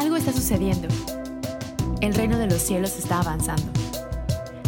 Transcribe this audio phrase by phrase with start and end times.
[0.00, 0.88] Algo está sucediendo.
[2.00, 3.70] El reino de los cielos está avanzando.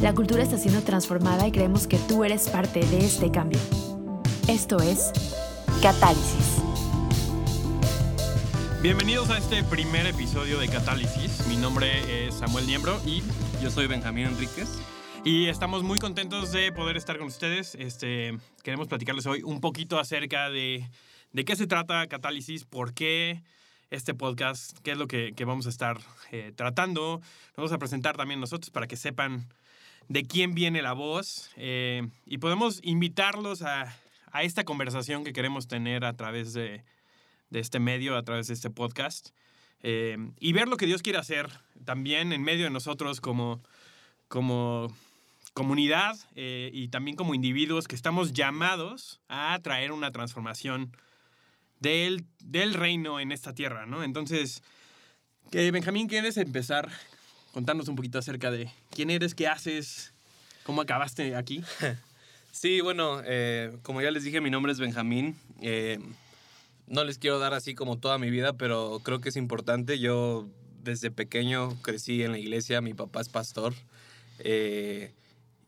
[0.02, 3.58] La cultura está siendo transformada y creemos que tú eres parte de este cambio.
[4.46, 5.10] Esto es
[5.80, 6.60] Catálisis.
[8.82, 11.46] Bienvenidos a este primer episodio de Catálisis.
[11.46, 13.22] Mi nombre es Samuel Niembro y
[13.62, 14.68] yo soy Benjamín Enríquez.
[15.24, 17.74] Y estamos muy contentos de poder estar con ustedes.
[17.76, 20.86] Este, queremos platicarles hoy un poquito acerca de,
[21.32, 23.42] de qué se trata Catálisis, por qué
[23.92, 26.00] este podcast, qué es lo que, vamos a estar
[26.30, 27.20] eh, tratando.
[27.56, 29.52] Vamos a presentar también nosotros para que sepan
[30.08, 33.94] de quién viene la voz eh, y podemos invitarlos a,
[34.32, 36.84] a, esta conversación que queremos tener a través de,
[37.50, 39.30] de este medio, a través de este podcast.
[39.82, 41.48] Eh, y ver lo que Dios quiere hacer
[41.84, 43.62] también en medio de nosotros como,
[44.28, 44.94] como
[45.54, 50.96] comunidad eh, y también como individuos que estamos llamados a traer una transformación
[51.82, 54.02] del, del reino en esta tierra, ¿no?
[54.02, 54.62] Entonces,
[55.50, 56.90] que Benjamín, ¿quieres empezar
[57.52, 60.14] contarnos un poquito acerca de quién eres, qué haces,
[60.64, 61.62] cómo acabaste aquí?
[62.54, 65.38] Sí, bueno, eh, como ya les dije, mi nombre es Benjamín.
[65.62, 65.98] Eh,
[66.86, 69.98] no les quiero dar así como toda mi vida, pero creo que es importante.
[69.98, 70.46] Yo
[70.82, 73.72] desde pequeño crecí en la iglesia, mi papá es pastor.
[74.38, 75.14] Eh,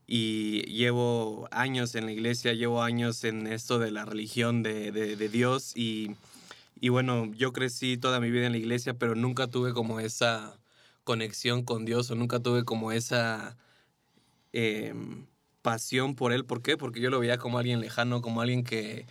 [0.06, 5.16] y llevo años en la iglesia, llevo años en esto de la religión de, de,
[5.16, 6.16] de Dios y,
[6.80, 10.58] y, bueno, yo crecí toda mi vida en la iglesia, pero nunca tuve como esa
[11.04, 13.56] conexión con Dios o nunca tuve como esa
[14.52, 14.94] eh,
[15.62, 16.44] pasión por Él.
[16.44, 16.76] ¿Por qué?
[16.76, 19.06] Porque yo lo veía como alguien lejano, como alguien que,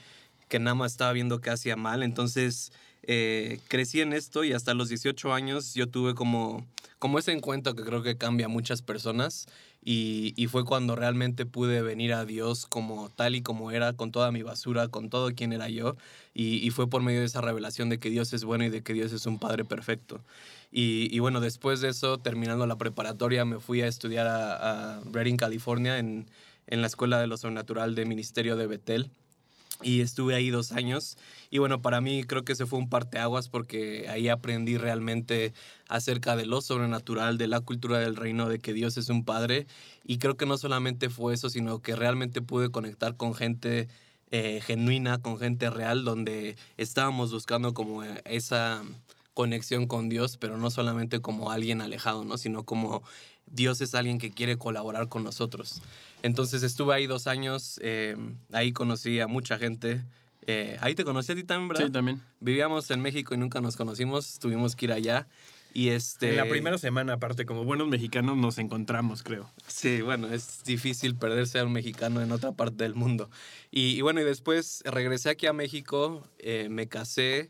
[0.49, 2.03] que nada más estaba viendo que hacía mal.
[2.03, 2.71] Entonces
[3.05, 6.65] eh, crecí en esto y hasta los 18 años yo tuve como,
[6.99, 9.47] como ese encuentro que creo que cambia a muchas personas
[9.85, 14.31] y, fue cuando realmente pude venir a Dios como tal y como era, con toda
[14.31, 15.97] mi basura, con todo quien era yo.
[16.33, 18.93] Y, fue por medio de esa revelación de que Dios es bueno y de que
[18.93, 20.21] Dios es un Padre perfecto.
[20.71, 25.01] Y, bueno, después de eso, terminando la preparatoria, me fui a estudiar a, a
[25.37, 26.27] California, en,
[26.67, 29.11] en la Escuela de lo Sobrenatural de Ministerio de Betel
[29.81, 31.17] y estuve ahí dos años.
[31.49, 35.53] Y bueno, para mí creo que ese fue un parteaguas porque ahí aprendí realmente
[35.87, 39.67] acerca de lo sobrenatural, de la cultura del reino, de que Dios es un Padre.
[40.05, 43.87] Y creo que no solamente fue eso, sino que realmente pude conectar con gente
[44.31, 48.83] eh, genuina, con gente real, donde estábamos buscando como esa
[49.33, 52.37] conexión con Dios, pero no solamente como alguien alejado, ¿no?
[52.37, 53.03] Sino como
[53.53, 55.81] Dios es alguien que quiere colaborar con nosotros.
[56.23, 58.17] Entonces estuve ahí dos años, eh,
[58.51, 60.03] ahí conocí a mucha gente.
[60.47, 61.85] Eh, ahí te conocí a ti también, ¿verdad?
[61.85, 62.21] Sí, también.
[62.39, 65.27] Vivíamos en México y nunca nos conocimos, tuvimos que ir allá.
[65.75, 66.31] Y este...
[66.31, 69.51] En la primera semana, aparte, como buenos mexicanos, nos encontramos, creo.
[69.67, 73.29] Sí, bueno, es difícil perderse a un mexicano en otra parte del mundo.
[73.71, 77.49] Y, y bueno, y después regresé aquí a México, eh, me casé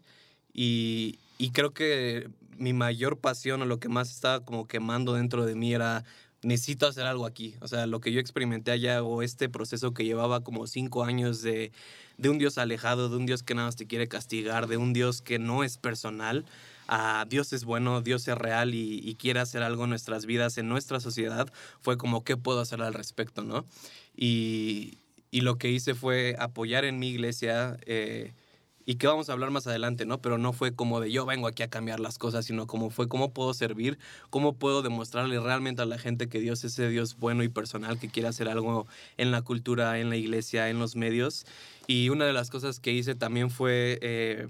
[0.54, 5.46] y, y creo que mi mayor pasión o lo que más estaba como quemando dentro
[5.46, 6.04] de mí era
[6.44, 7.56] necesito hacer algo aquí.
[7.62, 11.42] O sea, lo que yo experimenté allá o este proceso que llevaba como cinco años
[11.42, 11.72] de,
[12.18, 14.94] de un Dios alejado, de un Dios que nada más te quiere castigar, de un
[14.94, 16.46] Dios que no es personal.
[16.88, 20.58] a Dios es bueno, Dios es real y, y, quiere hacer algo en nuestras vidas,
[20.58, 21.48] en nuestra sociedad,
[21.80, 23.44] fue como, ¿qué puedo hacer al respecto?
[23.44, 23.66] ¿no?
[24.18, 24.98] Y,
[25.32, 27.78] y lo que hice fue apoyar en mi iglesia.
[27.86, 28.34] Eh,
[28.86, 30.22] y que vamos a hablar más adelante, ¿no?
[30.22, 33.08] Pero no fue como de yo vengo aquí a cambiar las cosas, sino como fue
[33.08, 33.98] cómo puedo servir,
[34.30, 38.00] cómo puedo demostrarle realmente a la gente que Dios es ese Dios bueno y personal
[38.00, 41.46] que quiere hacer algo en la cultura, en la iglesia, en los medios.
[41.88, 44.00] Y una de las cosas que hice también fue...
[44.02, 44.48] Eh,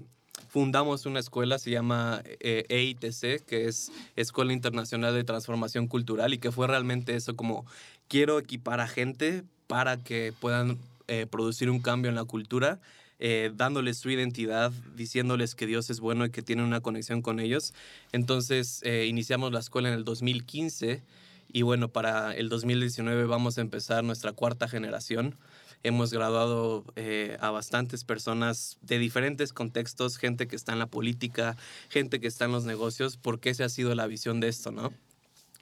[0.48, 6.38] fundamos una escuela, se llama eh, EITC, que es Escuela Internacional de Transformación Cultural, y
[6.38, 7.66] que fue realmente eso, como
[8.06, 10.78] quiero equipar a gente para que puedan
[11.08, 12.78] eh, producir un cambio en la cultura
[13.26, 17.40] eh, dándoles su identidad, diciéndoles que Dios es bueno y que tiene una conexión con
[17.40, 17.72] ellos.
[18.12, 21.02] Entonces eh, iniciamos la escuela en el 2015
[21.50, 25.36] y bueno, para el 2019 vamos a empezar nuestra cuarta generación.
[25.82, 31.56] Hemos graduado eh, a bastantes personas de diferentes contextos, gente que está en la política,
[31.88, 34.92] gente que está en los negocios, porque esa ha sido la visión de esto, ¿no?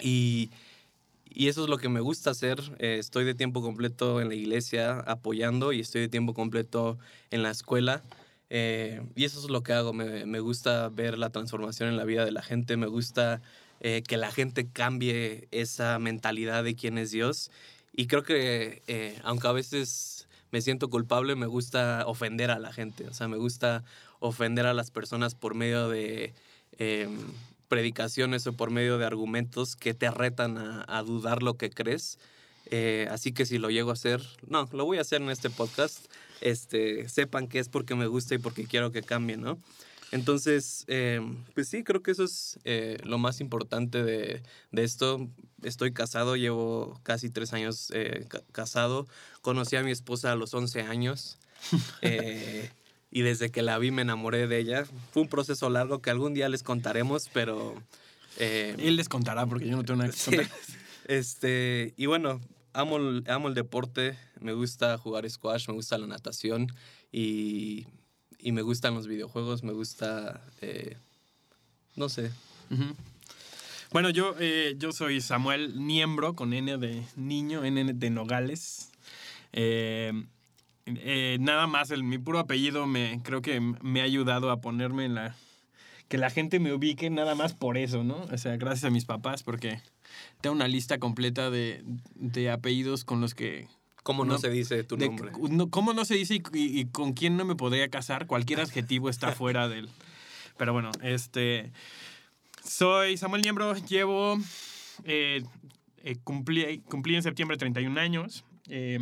[0.00, 0.50] Y
[1.34, 2.61] y eso es lo que me gusta hacer.
[2.79, 6.99] Eh, estoy de tiempo completo en la iglesia apoyando y estoy de tiempo completo
[7.31, 8.02] en la escuela.
[8.50, 9.93] Eh, y eso es lo que hago.
[9.93, 12.76] Me, me, gusta ver la transformación en la vida de la gente.
[12.76, 13.40] Me gusta
[13.81, 17.50] eh, que la gente cambie esa mentalidad de quién es Dios.
[17.94, 23.06] Y creo que, aunque a veces me siento culpable, me gusta ofender a la gente.
[23.08, 23.85] O sea, me gusta
[24.20, 26.35] ofender a las personas por medio de
[26.78, 27.19] em,
[27.73, 32.19] predicaciones o por medio de argumentos que te retan a, a dudar lo que crees.
[32.67, 35.49] Eh, así que si lo llego a hacer, no, lo voy a hacer en este
[35.49, 36.05] podcast.
[36.43, 39.59] Este, sepan que es porque me gusta y porque quiero que cambie, ¿no?
[40.11, 41.23] Entonces, eh,
[41.55, 45.27] pues sí, creo que eso es eh, lo más importante de, de, esto.
[45.63, 49.09] Estoy casado, llevo casi tres años eh, ca casado.
[49.41, 51.39] Conocí a mi esposa a los 11 años.
[53.12, 54.85] y desde que la vi me enamoré de ella.
[55.12, 57.75] Fue un proceso largo que algún día les contaremos, pero...
[58.38, 60.59] Él les contará porque yo no tengo nada que contar.
[61.05, 62.41] Este, y bueno,
[62.73, 62.99] amo,
[63.29, 66.69] amo el deporte, me gusta jugar squash, me gusta la natación
[67.12, 67.87] y
[68.43, 70.97] y me gustan los videojuegos, me gusta, eh,
[71.94, 72.32] no sé.
[73.93, 78.91] Bueno, yo, eh, yo soy Samuel Niembro, con N de niño, N de Nogales.
[79.53, 80.12] Eh,
[80.87, 85.14] nada más, el, mi puro apellido me, creo que me ha ayudado a ponerme en
[85.14, 85.37] la...
[86.08, 88.25] Que la gente me ubique nada más por eso, ¿no?
[88.31, 89.81] O sea, gracias a mis papás, porque
[90.43, 91.82] tengo una lista completa de,
[92.14, 93.67] de apellidos con los que
[94.02, 95.31] ¿Cómo no, se dice tu nombre?
[95.70, 98.26] ¿Cómo no se dice y, con quién no me podría casar?
[98.26, 99.88] Cualquier adjetivo está fuera del...
[100.58, 101.73] Pero bueno, este...
[102.64, 104.38] Soy Samuel Niembro, llevo...
[105.05, 105.43] Eh,
[106.05, 108.44] eh, cumplí, cumplí, en septiembre 31 años.
[108.69, 108.99] Eh,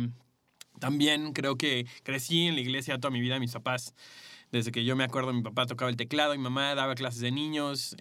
[0.81, 3.39] también creo que crecí en la iglesia toda mi vida.
[3.39, 3.93] Mis papás,
[4.51, 7.31] desde que yo me acuerdo, mi papá tocaba el teclado, mi mamá daba clases de
[7.31, 7.95] niños.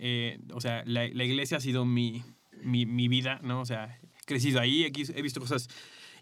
[0.53, 2.25] o sea, la, la, iglesia ha sido mi,
[2.63, 3.61] mi, mi, vida, ¿no?
[3.61, 5.69] O sea, he crecido ahí, he visto cosas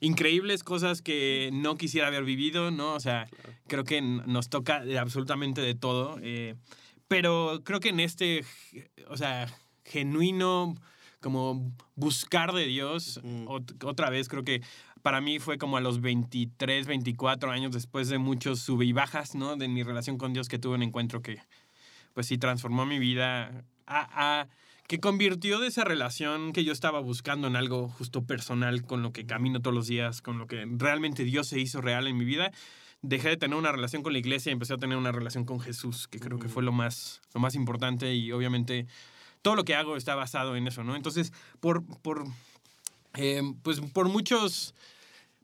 [0.01, 2.95] increíbles cosas que no quisiera haber vivido, ¿no?
[2.95, 3.29] O sea,
[3.67, 6.19] creo que nos toca absolutamente de todo.
[6.23, 6.55] Eh,
[7.09, 8.45] pero creo que en este,
[9.09, 9.47] o sea,
[9.85, 10.75] genuino,
[11.21, 13.21] como buscar de Dios,
[13.83, 14.63] otra vez creo que
[15.09, 19.35] para mí fue como a los 23, 24 años después de muchos sube y bajas,
[19.35, 19.57] ¿no?
[19.57, 21.39] De mi relación con Dios que tuve un encuentro que,
[22.13, 24.49] pues sí, transformó mi vida a, a
[24.87, 29.15] que convirtió de esa relación que yo estaba buscando en algo justo personal, con lo
[29.15, 32.27] que camino todos los días, con lo que realmente Dios se hizo real en mi
[32.27, 32.53] vida.
[33.01, 35.59] Dejé de tener una relación con la iglesia y empecé a tener una relación con
[35.59, 38.87] Jesús, que creo que fue lo más, lo más importante y obviamente
[39.41, 40.97] todo lo que hago está basado en eso, ¿no?
[40.97, 42.27] Entonces, por, por,
[43.15, 44.75] eh, pues por muchos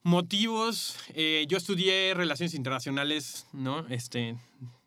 [0.05, 3.87] motivos, eh, yo estudié relaciones internacionales, ¿no?
[3.89, 4.37] Este,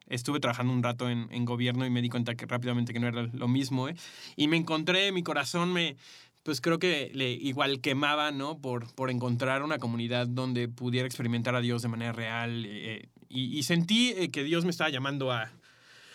[0.08, 3.08] estuve trabajando un rato en, en, gobierno y me di cuenta que rápidamente que no
[3.08, 3.96] era lo mismo, ¿eh?
[4.36, 5.98] Y me encontré, mi corazón me,
[6.44, 8.58] pues creo que le igual quemaba, ¿no?
[8.60, 12.64] Por, por encontrar una comunidad donde pudiera experimentar a Dios de manera real.
[12.66, 15.52] Eh, y, sentí eh, que Dios me estaba llamando a,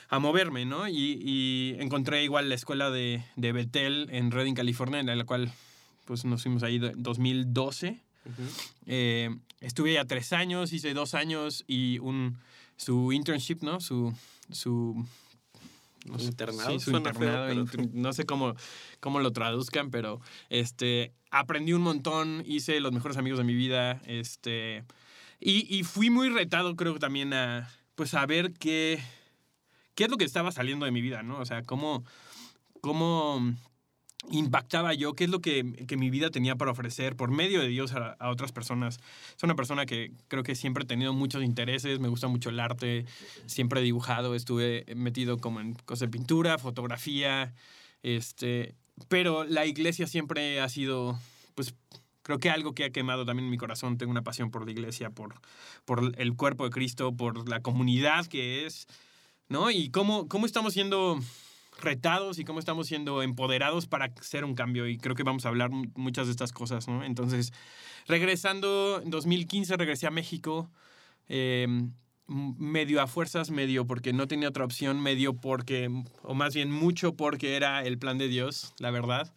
[0.08, 0.88] a moverme, ¿no?
[0.88, 5.52] Y, y, encontré igual la escuela de, de Bethel en Redding, California, en la cual
[6.06, 6.80] pues nos fuimos ahí
[8.24, 8.70] en 2012.
[8.86, 9.30] eh,
[9.60, 12.38] estuve ya tres años, hice dos años y un
[12.76, 13.80] su internship, ¿no?
[13.80, 14.12] Su,
[14.50, 15.06] su
[16.06, 18.54] no sé, internado, sí, su internado no sé cómo,
[19.00, 20.20] cómo lo traduzcan, pero
[20.50, 24.84] este, aprendí un montón, hice los mejores amigos de mi vida, este,
[25.38, 29.00] y, y fui muy retado, creo, también a, pues, a ver qué,
[29.94, 31.38] qué es lo que estaba saliendo de mi vida, ¿no?
[31.38, 32.04] O sea, cómo,
[32.80, 33.54] cómo
[34.30, 37.68] impactaba yo, qué es lo que, que, mi vida tenía para ofrecer por medio de
[37.68, 39.00] Dios a, a, otras personas.
[39.36, 42.60] Soy una persona que creo que siempre he tenido muchos intereses, me gusta mucho el
[42.60, 43.04] arte,
[43.46, 47.52] siempre he dibujado, estuve metido como en cosas de pintura, fotografía,
[48.02, 48.74] este,
[49.08, 51.18] pero la iglesia siempre ha sido,
[51.54, 51.74] pues,
[52.22, 54.70] creo que algo que ha quemado también en mi corazón, tengo una pasión por la
[54.70, 55.34] iglesia, por,
[55.84, 58.86] por el cuerpo de Cristo, por la comunidad que es,
[59.48, 59.70] ¿no?
[59.70, 61.18] Y cómo, cómo estamos siendo
[61.80, 64.86] retados y cómo estamos siendo empoderados para hacer un cambio.
[64.86, 67.04] Y creo que vamos a hablar muchas de estas cosas, ¿no?
[67.04, 67.52] Entonces,
[68.06, 70.70] regresando, en 2015 regresé a México,
[71.28, 71.66] eh,
[72.26, 75.90] medio a fuerzas, medio porque no tenía otra opción, medio porque,
[76.22, 79.32] o más bien mucho porque era el plan de Dios, la verdad.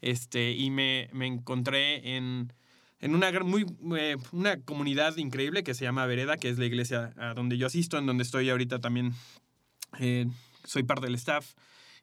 [0.00, 2.52] Este, y me, me encontré en,
[3.00, 3.66] en una, muy,
[3.98, 7.66] eh, una comunidad increíble que se llama Vereda, que es la iglesia a donde yo
[7.66, 9.12] asisto, en donde estoy ahorita también.
[9.98, 10.26] Eh,
[10.64, 11.54] soy parte del staff.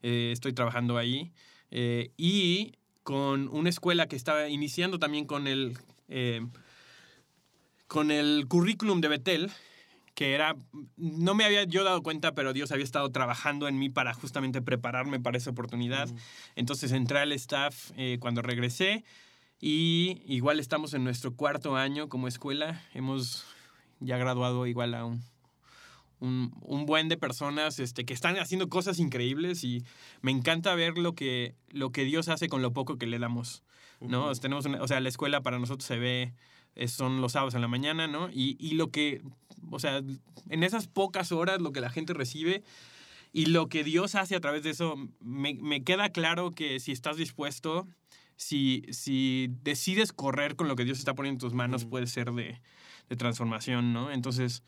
[0.04, 1.32] Eh, estoy trabajando ahí.
[1.72, 5.78] Eh, y con una escuela que estaba iniciando también con el,
[6.10, 6.46] eh,
[7.88, 9.52] con el currículum de Betel,
[10.14, 10.56] que era,
[10.96, 14.62] no me había yo dado cuenta, pero Dios había estado trabajando en mí para justamente
[14.62, 16.08] prepararme para esa oportunidad.
[16.56, 19.04] Entonces entré al staff cuando regresé
[19.60, 22.84] y igual estamos en nuestro cuarto año como escuela.
[22.94, 23.46] Hemos
[24.02, 25.24] ya graduado igual a un
[26.24, 29.84] un, un, buen de personas este, que están haciendo cosas increíbles y
[30.22, 33.64] me encanta ver lo que, lo que Dios hace con lo poco que le damos,
[34.00, 34.28] ¿no?
[34.28, 34.40] Uh -huh.
[34.40, 36.34] Tenemos una, o sea, la escuela para nosotros se ve,
[36.88, 38.30] son los sábados en la mañana, ¿no?
[38.32, 39.22] Y, y lo que,
[39.70, 40.02] o sea,
[40.50, 42.64] en esas pocas horas lo que la gente recibe
[43.34, 46.94] y lo que Dios hace a través de eso, me, me queda claro que si
[46.94, 47.86] estás dispuesto,
[48.38, 52.32] si, si decides correr con lo que Dios está poniendo en tus manos, puede ser
[52.32, 52.62] de,
[53.10, 54.10] de transformación, ¿no?
[54.10, 54.64] Entonces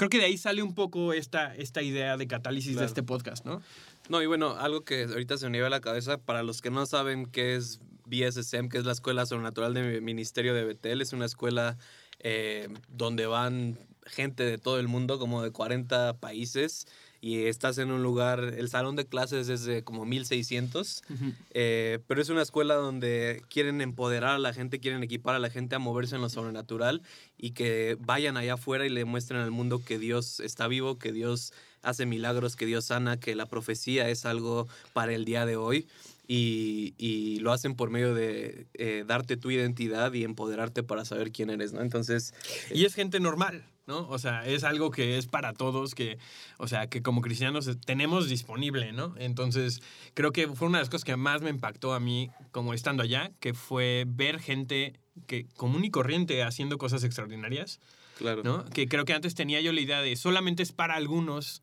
[0.00, 2.80] creo que de ahí sale un poco esta, esta idea de catálisis Claro.
[2.80, 3.60] de este podcast, ¿no?
[4.08, 6.70] No, y bueno, algo que ahorita se me lleva a la cabeza, para los que
[6.70, 11.12] no saben qué es BSSM, que es la Escuela Sobrenatural del Ministerio de Betel, es
[11.12, 11.76] una escuela
[12.20, 16.86] eh, donde van gente de todo el mundo, como de 40 países,
[17.20, 21.02] y estás en un lugar, el salón de clases es de como 1600,
[21.50, 25.50] eh, pero es una escuela donde quieren empoderar a la gente, quieren equipar a la
[25.50, 27.02] gente a moverse en lo sobrenatural
[27.36, 31.12] y que vayan allá afuera y le muestren al mundo que Dios está vivo, que
[31.12, 35.56] Dios hace milagros, que Dios sana, que la profecía es algo para el día de
[35.56, 35.86] hoy.
[36.26, 41.32] Y, y lo hacen por medio de eh, darte tu identidad y empoderarte para saber
[41.32, 41.80] quién eres, ¿no?
[41.80, 42.34] Entonces,
[42.72, 44.08] Y es gente normal, ¿no?
[44.08, 46.16] O sea, es algo que es para todos, que,
[46.58, 49.14] o sea, que como cristianos tenemos disponible, ¿no?
[49.18, 49.82] Entonces,
[50.14, 53.02] creo que fue una de las cosas que más me impactó a mí como estando
[53.02, 54.94] allá, que fue ver gente
[55.26, 57.80] que común y corriente haciendo cosas extraordinarias,
[58.16, 58.42] claro.
[58.44, 58.64] ¿no?
[58.66, 61.60] Que creo que antes tenía yo la idea de solamente es para algunos,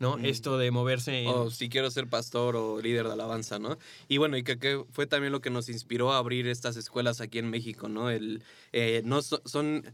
[0.00, 0.16] ¿no?
[0.16, 0.24] Mm.
[0.24, 1.28] Esto de moverse en...
[1.28, 3.78] O si quiero ser pastor o líder de alabanza, ¿no?
[4.08, 7.20] Y bueno, y que, que fue también lo que nos inspiró a abrir estas escuelas
[7.20, 8.10] aquí en México, ¿no?
[8.10, 8.42] El,
[8.72, 9.84] eh, no so- son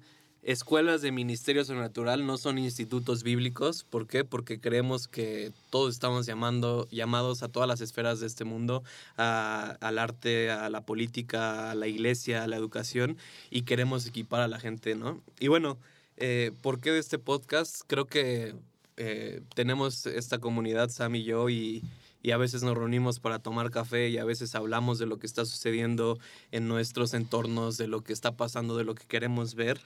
[0.44, 3.84] escuelas de ministerio sobrenatural, no son institutos bíblicos.
[3.84, 4.24] ¿Por qué?
[4.24, 8.84] Porque creemos que todos estamos llamando, llamados a todas las esferas de este mundo,
[9.16, 13.16] a- al arte, a la política, a la iglesia, a la educación,
[13.50, 15.20] y queremos equipar a la gente, ¿no?
[15.40, 15.78] Y bueno,
[16.16, 17.80] eh, ¿por qué de este podcast?
[17.86, 18.54] Creo que
[18.96, 21.82] eh, tenemos esta comunidad, Sam y yo, y,
[22.22, 25.26] y a veces nos reunimos para tomar café y a veces hablamos de lo que
[25.26, 26.18] está sucediendo
[26.52, 29.80] en nuestros entornos, de lo que está pasando, de lo que queremos ver.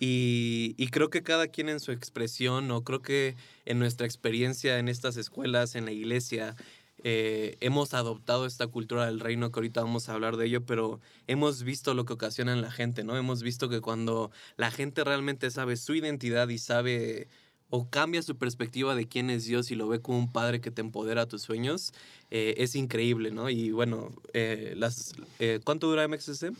[0.00, 4.78] Y, y creo que cada quien en su expresión, o creo que en nuestra experiencia
[4.78, 6.56] en estas escuelas, en la iglesia,
[7.04, 11.00] eh, hemos adoptado esta cultura del reino, que ahorita vamos a hablar de ello, pero
[11.26, 13.16] hemos visto lo que ocasiona en la gente, ¿no?
[13.16, 17.28] Hemos visto que cuando la gente realmente sabe su identidad y sabe
[17.70, 20.72] o cambia su perspectiva de quién es Dios y lo ve como un padre que
[20.72, 21.92] te empodera a tus sueños,
[22.30, 23.48] eh, es increíble, ¿no?
[23.48, 26.52] Y bueno, eh, las, eh, ¿cuánto dura MXC?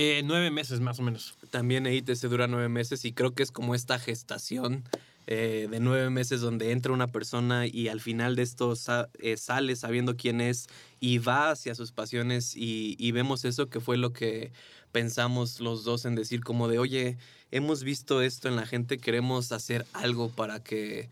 [0.00, 1.34] Eh, nueve meses más o menos.
[1.50, 4.84] También EITC dura nueve meses y creo que es como esta gestación
[5.26, 8.74] eh, de nueve meses donde entra una persona y al final de esto
[9.18, 10.68] eh, sale sabiendo quién es
[11.00, 14.52] y va hacia sus pasiones y, y vemos eso que fue lo que
[14.92, 17.18] pensamos los dos en decir como de, oye,
[17.50, 21.08] hemos visto esto en la gente, queremos hacer algo para que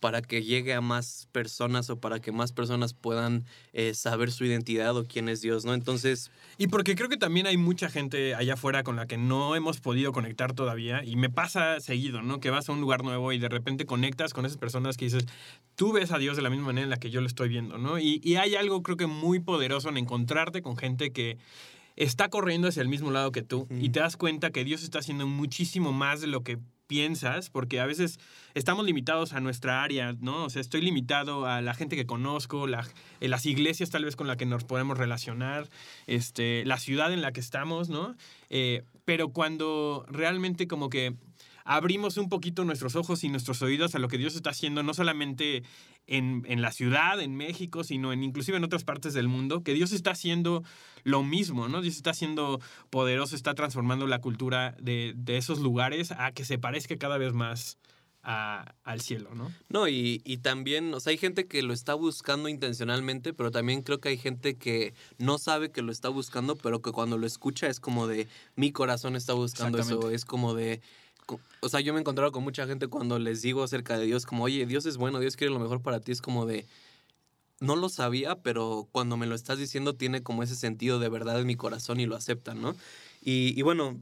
[0.00, 4.44] para que llegue a más personas o para que más personas puedan eh, saber su
[4.44, 5.74] identidad o quién es Dios, ¿no?
[5.74, 9.56] Entonces, Y porque creo que también hay mucha gente allá afuera con la que no
[9.56, 11.04] hemos podido conectar todavía.
[11.04, 12.40] Y me pasa seguido, ¿no?
[12.40, 15.26] Que vas a un lugar nuevo y de repente conectas con esas personas que dices,
[15.74, 17.78] tú ves a Dios de la misma manera en la que yo lo estoy viendo,
[17.78, 17.98] ¿no?
[17.98, 21.38] Y, y hay algo creo que muy poderoso en encontrarte con gente que
[21.96, 25.00] está corriendo hacia el mismo lado que tú y te das cuenta que Dios está
[25.00, 28.18] haciendo muchísimo más de lo que piensas, porque a veces
[28.54, 30.46] estamos limitados a nuestra área, ¿no?
[30.46, 32.88] O sea, estoy limitado a la gente que conozco, la-
[33.20, 35.68] eh, las iglesias tal vez con la que nos podemos relacionar,
[36.08, 38.16] este, la ciudad en la que estamos, ¿no?
[38.50, 41.14] Eh, pero cuando realmente como que
[41.64, 44.94] abrimos un poquito nuestros ojos y nuestros oídos a lo que Dios está haciendo, no
[44.94, 45.62] solamente
[46.08, 49.74] en, en la ciudad, en México, sino en inclusive en otras partes del mundo, que
[49.74, 50.64] Dios está haciendo
[51.04, 51.80] lo mismo, ¿no?
[51.80, 52.60] Dios está haciendo
[52.90, 57.32] poderoso, está transformando la cultura de, de esos lugares a que se parezca cada vez
[57.32, 57.78] más
[58.22, 59.52] a- al cielo, ¿no?
[59.68, 63.82] No, y, y también, o sea, hay gente que lo está buscando intencionalmente, pero también
[63.82, 67.26] creo que hay gente que no sabe que lo está buscando, pero que cuando lo
[67.26, 70.80] escucha es como de, mi corazón está buscando eso, es como de,
[71.60, 74.26] o sea, yo me he encontrado con mucha gente cuando les digo acerca de Dios,
[74.26, 76.66] como, oye, Dios es bueno, Dios quiere lo mejor para ti, es como de,
[77.60, 81.40] no lo sabía, pero cuando me lo estás diciendo tiene como ese sentido de verdad
[81.40, 82.74] en mi corazón y lo aceptan, ¿no?
[83.22, 83.98] Y, y bueno,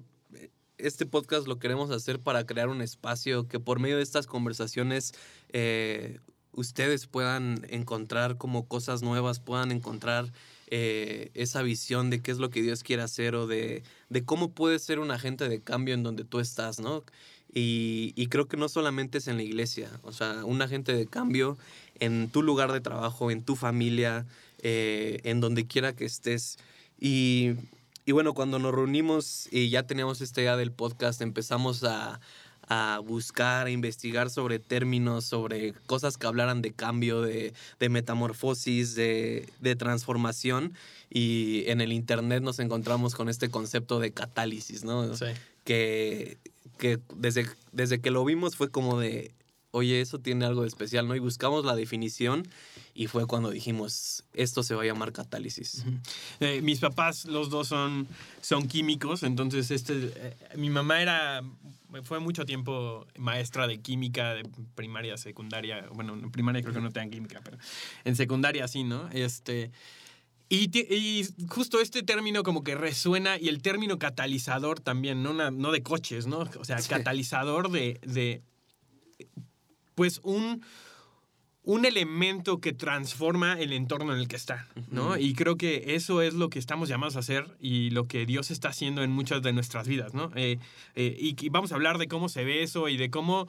[0.79, 5.15] este podcast lo queremos hacer para crear un espacio que por medio de estas conversaciones
[5.51, 6.19] eh,
[6.53, 10.33] ustedes puedan encontrar como cosas nuevas, puedan encontrar
[10.69, 14.53] eh, esa visión de qué es lo que Dios quiere hacer o de, de cómo
[14.53, 17.05] puedes ser un agente de cambio en donde tú estás, ¿no?
[17.53, 21.07] Y, y creo que no solamente es en la iglesia, o sea, un agente de
[21.07, 21.57] cambio
[22.01, 24.27] en tu lugar de trabajo, en tu familia,
[24.59, 26.59] eh, en donde quiera que estés.
[26.99, 27.53] Y,
[28.05, 32.21] y bueno, cuando nos reunimos y ya teníamos esta idea del podcast, empezamos a,
[32.69, 38.95] a buscar, a investigar sobre términos, sobre cosas que hablaran de cambio, de, de metamorfosis,
[38.95, 40.75] de, de transformación.
[41.09, 45.11] Y en el internet nos encontramos con este concepto de catálisis, ¿no?
[45.65, 46.39] que,
[46.79, 49.33] que desde, desde que lo vimos fue como de,
[49.73, 51.15] oye, eso tiene algo de especial, ¿no?
[51.15, 52.49] Y buscamos la definición
[52.97, 55.85] y fue cuando dijimos, esto se va a llamar catálisis.
[56.41, 58.09] Eh, mis papás, los dos son,
[58.41, 61.43] son químicos, entonces este, eh, mi mamá era,
[62.05, 66.91] fue mucho tiempo maestra de química, de primaria, secundaria, bueno, en primaria creo que no
[66.91, 67.59] tengan química, pero
[68.05, 69.09] en secundaria sí, ¿no?
[69.13, 69.71] Este...
[70.49, 75.73] Y, y, justo este término como que resuena y el término catalizador también, no, no
[75.73, 76.49] de coches, ¿no?
[76.61, 78.43] O sea, catalizador de, de,
[79.97, 80.63] pues un,
[81.67, 85.19] un elemento que transforma el entorno en el que está, ¿no?
[85.19, 88.53] Y creo que eso es lo que estamos llamados a hacer y lo que Dios
[88.53, 90.31] está haciendo en muchas de nuestras vidas, ¿no?
[90.37, 90.59] Eh,
[90.95, 93.49] eh, y vamos a hablar de cómo se ve eso y de cómo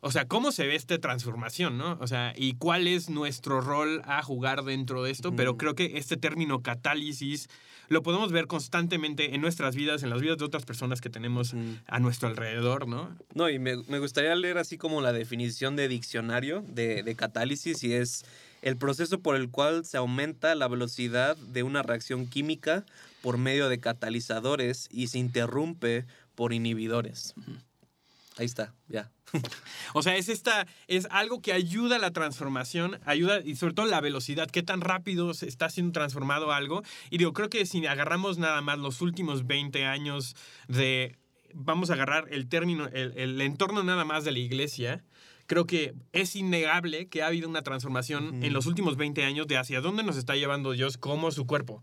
[0.00, 1.96] o sea, ¿cómo se ve esta transformación, no?
[2.00, 5.98] O sea, y cuál es nuestro rol a jugar dentro de esto, pero creo que
[5.98, 7.48] este término catálisis
[7.88, 11.54] lo podemos ver constantemente en nuestras vidas, en las vidas de otras personas que tenemos
[11.86, 13.16] a nuestro alrededor, ¿no?
[13.34, 17.92] No, y me, gustaría leer así como la definición de diccionario de, de catálisis y
[17.92, 18.24] es
[18.62, 22.84] el proceso por el cual se aumenta la velocidad de una reacción química
[23.22, 27.34] por medio de catalizadores y se interrumpe por inhibidores.
[28.38, 29.10] Ahí está, ya.
[29.94, 33.86] o sea, es esta, es algo que ayuda a la transformación, ayuda y sobre todo
[33.86, 36.82] la velocidad, qué tan rápido se está siendo transformado algo.
[37.10, 40.36] Y digo, creo que si agarramos nada más los últimos 20 años
[40.68, 41.16] de,
[41.54, 45.02] vamos a agarrar el término, el, entorno nada más de la iglesia,
[45.46, 49.56] creo que es innegable que ha habido una transformación en los últimos 20 años de
[49.56, 51.82] hacia dónde nos está llevando Dios como su cuerpo.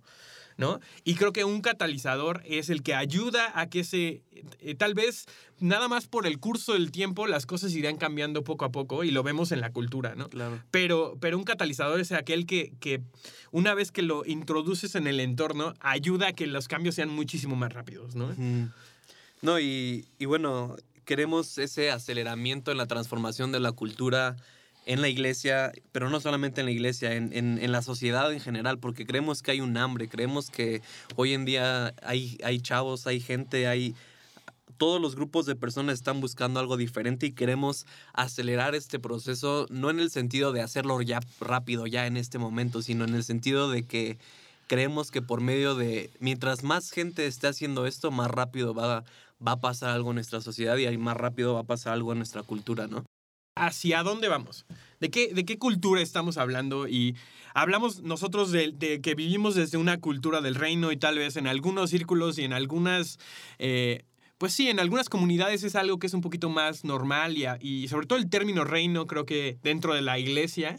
[0.57, 0.79] ¿No?
[1.03, 4.21] Y creo que un catalizador es el que ayuda a que se,
[4.59, 5.25] eh, tal vez
[5.59, 9.11] nada más por el curso del tiempo las cosas irán cambiando poco a poco y
[9.11, 10.29] lo vemos en la cultura, ¿no?
[10.29, 10.61] Claro.
[10.71, 13.01] Pero, pero un catalizador es aquel que, que
[13.51, 17.55] una vez que lo introduces en el entorno ayuda a que los cambios sean muchísimo
[17.55, 18.35] más rápidos, ¿no?
[19.41, 24.37] No, y, y bueno, queremos ese aceleramiento en la transformación de la cultura
[24.85, 28.79] en la iglesia, pero no solamente en la iglesia, en, en, la sociedad en general,
[28.79, 30.81] porque creemos que hay un hambre, creemos que
[31.15, 33.95] hoy en día hay, hay chavos, hay gente, hay...
[34.77, 39.89] Todos los grupos de personas están buscando algo diferente y queremos acelerar este proceso, no
[39.89, 43.69] en el sentido de hacerlo ya rápido, ya en este momento, sino en el sentido
[43.69, 44.17] de que
[44.67, 49.03] creemos que por medio de, mientras más gente esté haciendo esto, más rápido va,
[49.45, 52.17] va a pasar algo en nuestra sociedad y más rápido va a pasar algo en
[52.17, 53.05] nuestra cultura, ¿no?
[53.55, 54.65] ¿Hacia dónde vamos?
[54.99, 56.87] ¿De qué, de qué cultura estamos hablando?
[56.87, 57.15] Y
[57.53, 61.91] hablamos nosotros de, que vivimos desde una cultura del reino y tal vez en algunos
[61.91, 63.19] círculos y en algunas...
[63.59, 64.05] Eh,
[64.39, 67.87] pues sí, en algunas comunidades es algo que es un poquito más normal y, y
[67.87, 70.75] sobre todo el término reino creo que dentro de la iglesia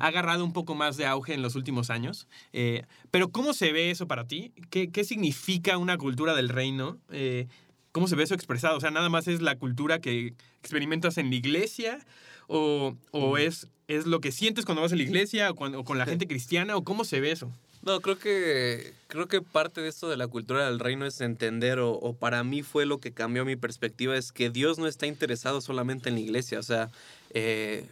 [0.00, 2.26] ha agarrado un poco más de auge en los últimos años.
[2.52, 2.82] Eh,
[3.12, 4.52] pero ¿cómo se ve eso para ti?
[4.68, 6.98] ¿Qué, qué significa una cultura del reino?
[7.10, 7.46] Eh,
[7.94, 8.76] ¿Cómo se ve eso expresado?
[8.76, 12.04] O sea, nada más es la cultura que experimentas en la iglesia
[12.48, 15.96] o, o es, es lo que sientes cuando vas a la iglesia o, cuando, con
[15.96, 17.52] la gente cristiana o cómo se ve eso.
[17.82, 21.78] No, creo que, creo que parte de esto de la cultura del reino es entender,
[21.78, 25.06] o, o, para mí fue lo que cambió mi perspectiva, es que Dios no está
[25.06, 26.58] interesado solamente en la iglesia.
[26.58, 26.90] O sea,
[27.30, 27.86] eh,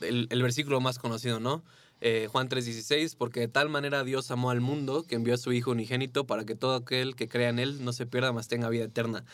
[0.00, 1.62] el, el, versículo más conocido, ¿no?
[2.06, 5.54] Eh, Juan 3:16, porque de tal manera Dios amó al mundo que envió a su
[5.54, 8.68] Hijo unigénito para que todo aquel que crea en Él no se pierda, más tenga
[8.68, 9.24] vida eterna.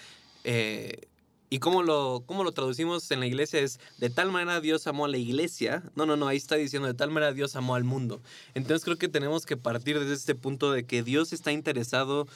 [0.45, 1.09] Eh,
[1.53, 3.59] ¿Y cómo lo, cómo lo traducimos en la iglesia?
[3.59, 5.83] Es de tal manera Dios amó a la iglesia.
[5.97, 8.23] No, no, no, ahí está diciendo de tal manera Dios amó al mundo.
[8.55, 12.29] Entonces creo que tenemos que partir desde este punto de que Dios está interesado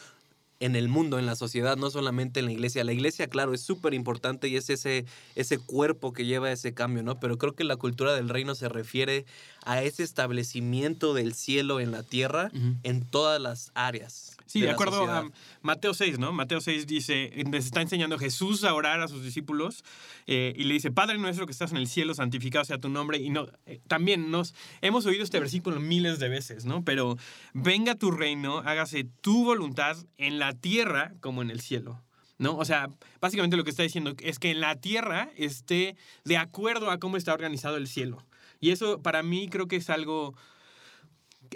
[0.64, 2.84] en el mundo, en la sociedad, no solamente en la iglesia.
[2.84, 7.02] La iglesia, claro, es súper importante y es ese, ese cuerpo que lleva ese cambio,
[7.02, 7.20] ¿no?
[7.20, 9.26] Pero creo que la cultura del reino se refiere
[9.66, 12.50] a ese establecimiento del cielo en la tierra
[12.82, 14.33] en todas las áreas.
[14.46, 15.30] Sí, de, acuerdo a
[15.62, 16.32] Mateo 6, ¿no?
[16.32, 19.84] Mateo 6 dice, les está enseñando Jesús a orar a sus discípulos
[20.26, 23.18] eh, y le dice, Padre nuestro que estás en el cielo, santificado sea tu nombre.
[23.18, 26.84] Y no, eh, también nos hemos oído este versículo miles de veces, ¿no?
[26.84, 27.16] Pero
[27.54, 32.02] venga tu reino, hágase tu voluntad en la tierra como en el cielo.
[32.36, 32.56] ¿no?
[32.56, 32.88] O sea,
[33.20, 37.16] básicamente lo que está diciendo es que en la tierra esté de acuerdo a cómo
[37.16, 38.24] está organizado el cielo.
[38.60, 40.34] Y eso para mí creo que es algo...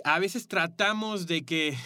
[0.05, 1.77] A veces tratamos de que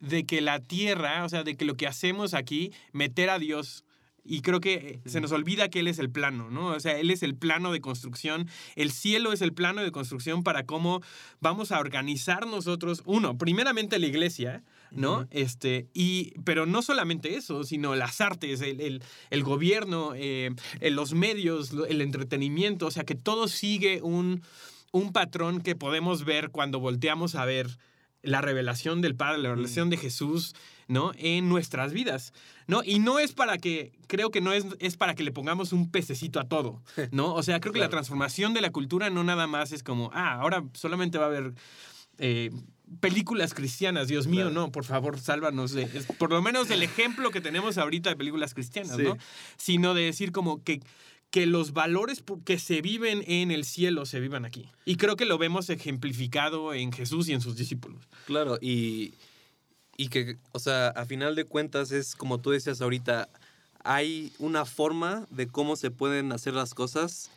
[0.00, 3.84] de que la tierra, o sea, de que lo que hacemos aquí, meter a Dios
[4.28, 6.68] y creo que se nos olvida que Él es el plano, ¿no?
[6.68, 10.42] O sea, Él es el plano de construcción, el cielo es el plano de construcción
[10.42, 11.00] para cómo
[11.40, 15.26] vamos a organizar nosotros, uno, primeramente la iglesia, ¿no?
[15.30, 21.72] este, y, pero no solamente eso, sino las artes, el, el, gobierno, eh, los medios,
[21.88, 24.42] el entretenimiento, o sea, que todo sigue un,
[24.92, 27.78] un patrón que podemos ver cuando volteamos a ver
[28.26, 30.54] la revelación del Padre, la revelación de Jesús,
[30.88, 31.12] ¿no?
[31.16, 32.32] En nuestras vidas,
[32.66, 32.82] ¿no?
[32.84, 35.90] Y no es para que, creo que no es, es para que le pongamos un
[35.90, 37.34] pececito a todo, ¿no?
[37.34, 40.34] O sea, creo que la transformación de la cultura no nada más es como, ah,
[40.34, 41.54] ahora solamente va a haber...
[42.18, 42.50] Eh,
[43.00, 45.86] películas cristianas, Dios mío, no, por favor, sálvanos de,
[46.18, 49.18] por lo menos del ejemplo que tenemos ahorita de películas cristianas, ¿no?
[49.56, 50.80] Sino de decir como que
[51.30, 54.70] que los valores que se viven en el cielo se vivan aquí.
[54.84, 58.08] Y creo que lo vemos ejemplificado en Jesús y en sus discípulos.
[58.26, 59.14] Claro, y,
[59.96, 63.28] y que, o sea, a final de cuentas es como tú decías ahorita,
[63.84, 67.30] hay una forma de cómo se pueden hacer las cosas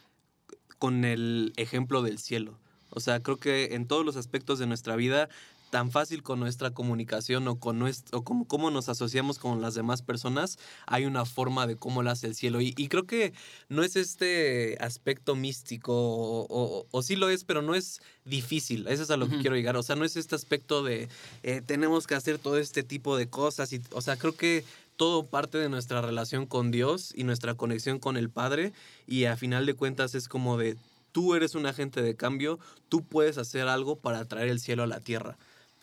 [0.77, 2.57] con el ejemplo del cielo.
[2.89, 5.29] O sea, creo que en todos los aspectos de nuestra vida
[5.69, 10.01] tan fácil con nuestra comunicación o con nuestro, o cómo, nos asociamos con las demás
[10.01, 12.61] personas, hay una forma de cómo lo hace el cielo.
[12.61, 13.33] Y, creo que
[13.69, 18.87] no es este aspecto místico, o, o, sí lo es, pero no es difícil.
[18.87, 19.77] Eso es a lo que quiero llegar.
[19.77, 21.07] O sea, no es este aspecto de
[21.43, 23.71] eh, tenemos que hacer todo este tipo de cosas.
[23.73, 24.63] Y, o sea, creo que
[24.97, 28.73] todo parte de nuestra relación con Dios y nuestra conexión con el Padre.
[29.07, 30.77] Y a final de cuentas es como de
[31.11, 34.87] tú eres un agente de cambio, tú puedes hacer algo para traer el cielo a
[34.87, 35.37] la tierra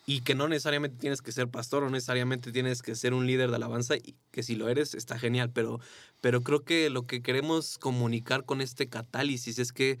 [0.09, 3.49] y que no necesariamente tienes que ser pastor o necesariamente tienes que ser un líder
[3.49, 5.81] de alabanza y que si lo eres está genial, pero,
[6.21, 9.99] pero creo que lo que queremos comunicar con este catálisis es que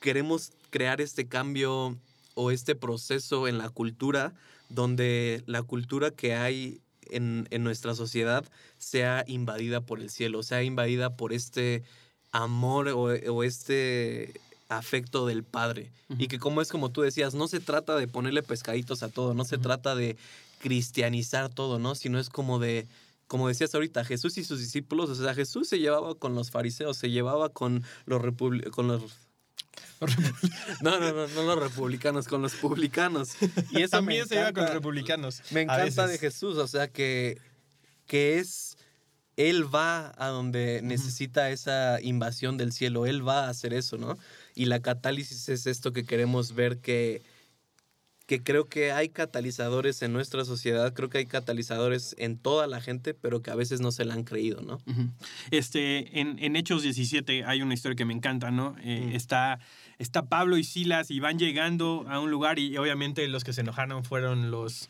[0.00, 1.96] queremos crear este cambio
[2.34, 4.34] o este proceso en la cultura
[4.68, 8.44] donde la cultura que hay en, en nuestra sociedad
[8.76, 11.84] sea invadida por el cielo, sea invadida por este
[12.32, 14.34] amor o, o este
[14.68, 15.90] afecto del padre.
[16.18, 19.34] Y que como es como tú decías, no se trata de ponerle pescaditos a todo,
[19.34, 20.16] no se trata de
[20.58, 21.94] cristianizar todo, ¿no?
[21.94, 22.86] Sino es como de,
[23.26, 26.96] como decías ahorita, Jesús y sus discípulos, o sea, Jesús se llevaba con los fariseos,
[26.96, 28.22] se llevaba con los
[28.72, 29.02] con los
[30.80, 33.30] no, no, no, no los republicanos, con los publicanos.
[33.72, 35.42] Y eso también se lleva con los republicanos.
[35.50, 37.40] Me encanta de Jesús, o sea que,
[38.06, 38.76] que es
[39.38, 44.18] él va a donde necesita esa invasión del cielo, Él va a hacer eso, ¿no?
[44.58, 47.22] Y la catálisis es esto que queremos ver que,
[48.26, 52.80] que creo que hay catalizadores en nuestra sociedad, creo que hay catalizadores en toda la
[52.80, 54.80] gente, pero que a veces no se la han creído, ¿no?
[55.52, 58.74] Este, en, Hechos 17 hay una historia que me encanta, ¿no?
[58.82, 59.60] Eh, está,
[60.00, 63.60] está Pablo y Silas y van llegando a un lugar y obviamente los que se
[63.60, 64.88] enojaron fueron los...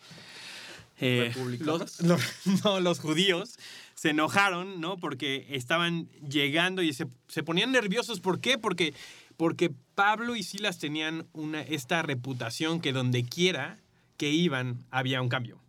[1.00, 2.02] Eh, los,
[2.64, 3.58] no, los judíos
[3.94, 4.96] se enojaron, ¿no?
[4.96, 8.20] Porque estaban llegando y se, se ponían nerviosos.
[8.20, 8.56] ¿Por qué?
[8.56, 8.94] Porque
[9.38, 13.78] porque Pablo y Silas tenían una, esta reputación que donde quiera
[14.18, 15.60] que iban había un cambio,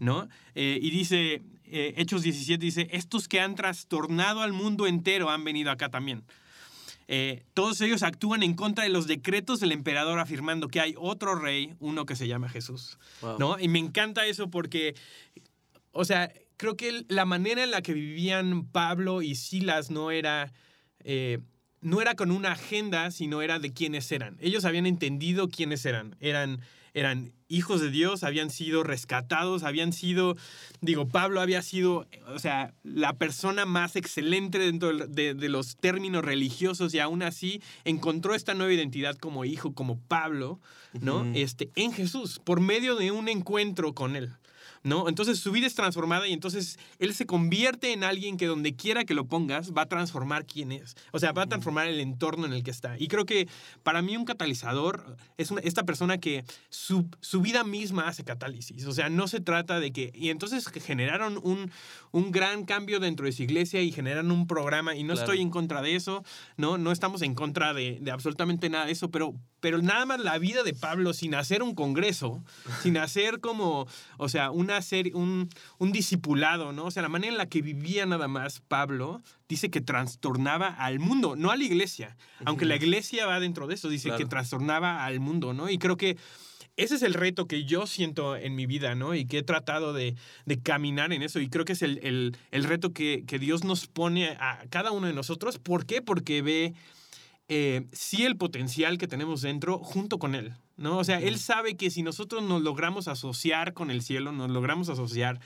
[0.00, 0.28] ¿no?
[0.56, 5.44] Eh, y dice, eh, Hechos 17 dice, estos que han trastornado al mundo entero han
[5.44, 6.24] venido acá también.
[7.06, 11.36] Eh, todos ellos actúan en contra de los decretos del emperador afirmando que hay otro
[11.36, 12.98] rey, uno que se llama Jesús,
[13.38, 13.60] ¿no?
[13.60, 14.96] Y me encanta eso porque,
[15.92, 20.52] o sea, creo que la manera en la que vivían Pablo y Silas no era
[21.84, 24.38] no era con una agenda, sino era de quiénes eran.
[24.40, 26.16] Ellos habían entendido quiénes eran.
[26.18, 26.62] Eran,
[26.94, 30.34] eran hijos de Dios, habían sido rescatados, habían sido,
[30.80, 36.94] digo, Pablo había sido, o sea, la persona más excelente dentro de, los términos religiosos
[36.94, 40.60] y aún así encontró esta nueva identidad como hijo, como Pablo,
[41.00, 41.30] ¿no?
[41.34, 44.32] este, en Jesús, por medio de un encuentro con él.
[44.84, 45.08] ¿No?
[45.08, 49.04] Entonces su vida es transformada y entonces él se convierte en alguien que donde quiera
[49.04, 50.94] que lo pongas va a transformar quién es.
[51.10, 52.96] O sea, va a transformar el entorno en el que está.
[52.98, 53.48] Y creo que
[53.82, 57.08] para mí un catalizador es esta persona que su,
[57.40, 58.86] vida misma hace catálisis.
[58.86, 60.12] O sea, no se trata de que...
[60.14, 61.70] Y entonces generaron un,
[62.12, 65.50] un gran cambio dentro de su iglesia y generan un programa y no estoy en
[65.50, 66.24] contra de eso,
[66.58, 66.76] ¿no?
[66.76, 70.36] No estamos en contra de, de absolutamente nada de eso, pero pero nada más la
[70.36, 72.44] vida de Pablo sin hacer un congreso,
[72.82, 75.48] sin hacer como, o sea, una serie, un,
[75.78, 76.84] un discipulado, ¿no?
[76.84, 80.98] O sea, la manera en la que vivía nada más Pablo dice que trastornaba al
[80.98, 85.06] mundo, no a la iglesia, aunque la iglesia va dentro de eso, dice que trastornaba
[85.06, 85.70] al mundo, ¿no?
[85.70, 86.18] Y creo que
[86.76, 89.14] ese es el reto que yo siento en mi vida, ¿no?
[89.14, 91.40] Y que he tratado de, de caminar en eso.
[91.40, 94.90] Y creo que es el, el, el reto que, que, Dios nos pone a cada
[94.90, 95.58] uno de nosotros.
[95.58, 96.02] ¿Por qué?
[96.02, 96.74] Porque ve
[97.56, 100.98] eh, sí el potencial que tenemos dentro junto con Él, ¿no?
[100.98, 104.88] O sea, Él sabe que si nosotros nos logramos asociar con el cielo, nos logramos
[104.88, 105.38] asociar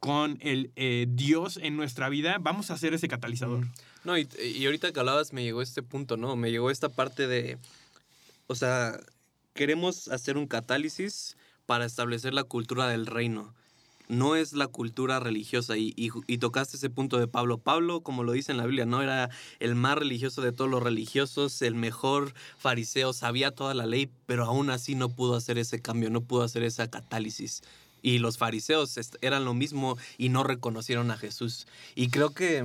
[0.00, 3.68] con el eh, Dios en nuestra vida, vamos a ser ese catalizador.
[4.02, 6.34] No, y, y ahorita que hablabas me llegó este punto, ¿no?
[6.34, 7.58] Me llegó esta parte de,
[8.48, 8.98] o sea,
[9.54, 13.54] queremos hacer un catálisis para establecer la cultura del reino
[14.08, 15.76] no es la cultura religiosa.
[15.76, 17.58] Y, y, tocaste ese punto de Pablo.
[17.58, 20.82] Pablo, como lo dice en la Biblia, no era el más religioso de todos los
[20.82, 25.80] religiosos, el mejor fariseo, sabía toda la ley, pero aún así no pudo hacer ese
[25.80, 27.62] cambio, no pudo hacer esa catálisis.
[28.02, 31.66] Y los fariseos eran lo mismo y no reconocieron a Jesús.
[31.94, 32.64] Y creo que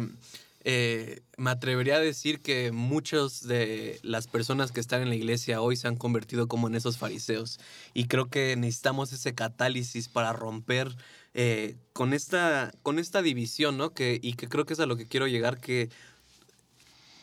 [0.70, 5.62] eh, me atrevería a decir que muchas de las personas que están en la iglesia
[5.62, 7.60] hoy se han convertido como en esos fariseos.
[7.94, 10.94] Y creo que necesitamos ese catálisis para romper
[11.38, 13.94] eh, con, esta, con esta división, ¿no?
[13.94, 15.90] Que, y que creo que es a lo que quiero llegar, que,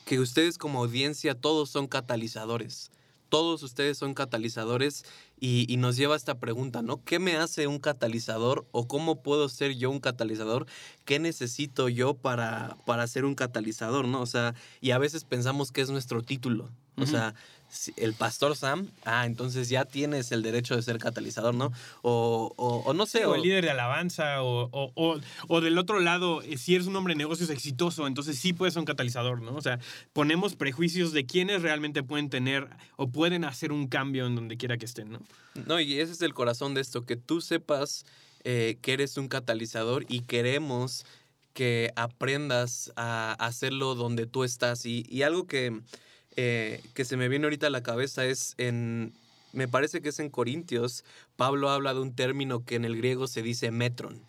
[0.07, 2.90] que ustedes como audiencia todos son catalizadores
[3.35, 5.05] todos ustedes son catalizadores
[5.40, 7.03] y, nos lleva a esta pregunta, ¿no?
[7.03, 10.66] ¿Qué me hace un catalizador o cómo puedo ser yo un catalizador?
[11.05, 14.20] ¿Qué necesito yo para, para ser un catalizador, ¿no?
[14.20, 16.70] O sea, y a veces pensamos que es nuestro título.
[16.96, 17.35] O sea,
[17.96, 21.72] el pastor Sam, ah, entonces ya tienes el derecho de ser catalizador, ¿no?
[22.02, 23.24] O, no sé.
[23.26, 27.18] O, el líder de alabanza, o, del otro lado, eh, si eres un hombre de
[27.18, 29.54] negocios exitoso, entonces sí puedes ser un catalizador, ¿no?
[29.54, 29.78] O sea,
[30.12, 34.76] ponemos prejuicios de quienes realmente pueden tener o pueden hacer un cambio en donde quiera
[34.76, 35.20] que estén, ¿no?
[35.66, 38.04] No, y ese es el corazón de esto, que tú sepas
[38.44, 41.06] eh, que eres un catalizador y queremos
[41.52, 44.84] que aprendas a hacerlo donde tú estás.
[44.87, 45.80] y algo que
[46.36, 49.12] eh, que se me viene ahorita a la cabeza es en,
[49.52, 51.04] me parece que es en Corintios,
[51.36, 54.20] Pablo habla de un término que en el griego se dice metron.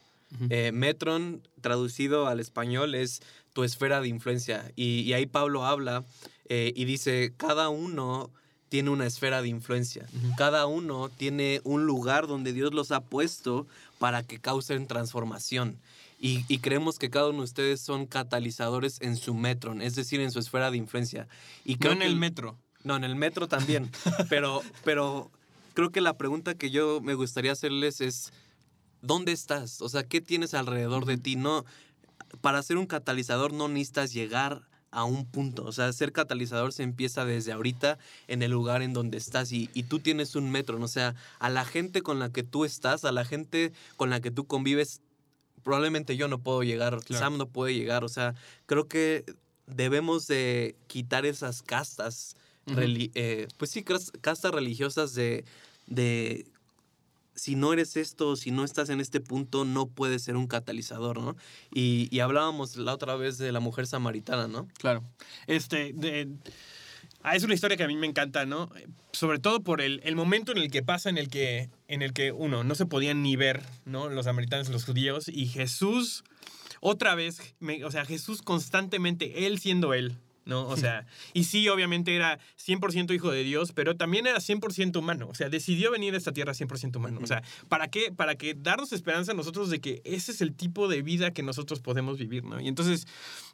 [0.50, 3.22] Eh, metron, traducido al español, es
[3.54, 4.70] tu esfera de influencia.
[4.76, 6.04] Y, ahí Pablo habla
[6.50, 8.30] eh, y dice, cada uno
[8.68, 10.06] tiene una esfera de influencia.
[10.38, 13.66] Cada uno tiene un lugar donde Dios los ha puesto
[13.98, 15.78] para que causen transformación.
[16.20, 20.32] Y, creemos que cada uno de ustedes son catalizadores en su metro, es decir, en
[20.32, 21.28] su esfera de influencia.
[21.64, 22.58] Y no en el metro.
[22.84, 23.92] No, en el metro también.
[24.30, 25.32] pero, pero
[25.74, 28.32] creo que la pregunta que yo me gustaría hacerles es,
[29.02, 29.82] ¿dónde estás?
[29.82, 31.36] O sea, ¿qué tienes alrededor de ti?
[31.36, 31.66] No,
[32.42, 35.66] para ser un catalizador no necesitas llegar a un punto.
[35.66, 39.70] O sea, ser catalizador se empieza desde ahorita en el lugar en donde estás y,
[39.74, 40.82] y, tú tienes un metro.
[40.82, 44.22] O sea, a la gente con la que tú estás, a la gente con la
[44.22, 45.02] que tú convives,
[45.66, 48.36] probablemente yo no puedo llegar, Sam no puede llegar, o sea,
[48.68, 49.26] creo que
[49.66, 55.44] debemos de quitar esas castas, eh, pues sí, castas religiosas de,
[55.88, 56.46] de
[57.34, 61.20] si no eres esto, si no estás en este punto, no puedes ser un catalizador,
[61.20, 61.36] ¿no?
[61.74, 64.68] Y, y hablábamos la otra vez de la mujer samaritana, ¿no?
[64.78, 65.04] Claro.
[65.48, 66.30] Este, de,
[67.28, 68.70] Ah, es una historia que a mí me encanta, ¿no?
[69.12, 72.14] Sobre todo por el, el, momento en el que pasa, en el que, en el
[72.14, 74.10] que, uno, no se podían ni ver, ¿no?
[74.10, 75.28] Los americanos los judíos.
[75.28, 76.24] Y Jesús,
[76.82, 77.40] otra vez,
[77.84, 80.68] o sea, Jesús constantemente, él siendo él, ¿no?
[80.68, 85.28] O sea, y sí, obviamente era 100% hijo de Dios, pero también era 100% humano.
[85.30, 87.20] O sea, decidió venir a esta tierra 100% humano.
[87.22, 88.12] O sea, ¿para qué?
[88.12, 91.44] Para que darnos esperanza a nosotros de que ese es el tipo de vida que
[91.44, 92.60] nosotros podemos vivir, ¿no?
[92.62, 93.08] Y entonces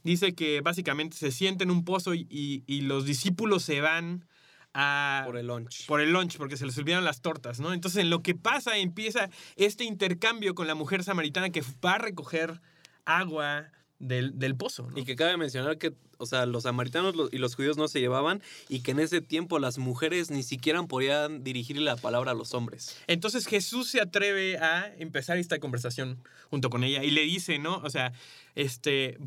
[0.03, 4.25] dice que básicamente se siente en un pozo y, y, los discípulos se van
[4.73, 5.85] a, por el lunch.
[5.85, 7.73] Por el lunch, porque se les olvidaron las tortas, ¿no?
[7.73, 11.97] Entonces, en lo que pasa, empieza este intercambio con la mujer samaritana que va a
[11.99, 12.59] recoger
[13.05, 14.89] agua del, del pozo.
[14.95, 18.41] Y que cabe mencionar que, o sea, los samaritanos y los judíos no se llevaban
[18.69, 22.53] y que en ese tiempo las mujeres ni siquiera podían dirigir la palabra a los
[22.53, 22.97] hombres.
[23.07, 27.77] Entonces Jesús se atreve a empezar esta conversación junto con ella y le dice, ¿no?
[27.77, 28.13] O sea,
[28.55, 29.17] este,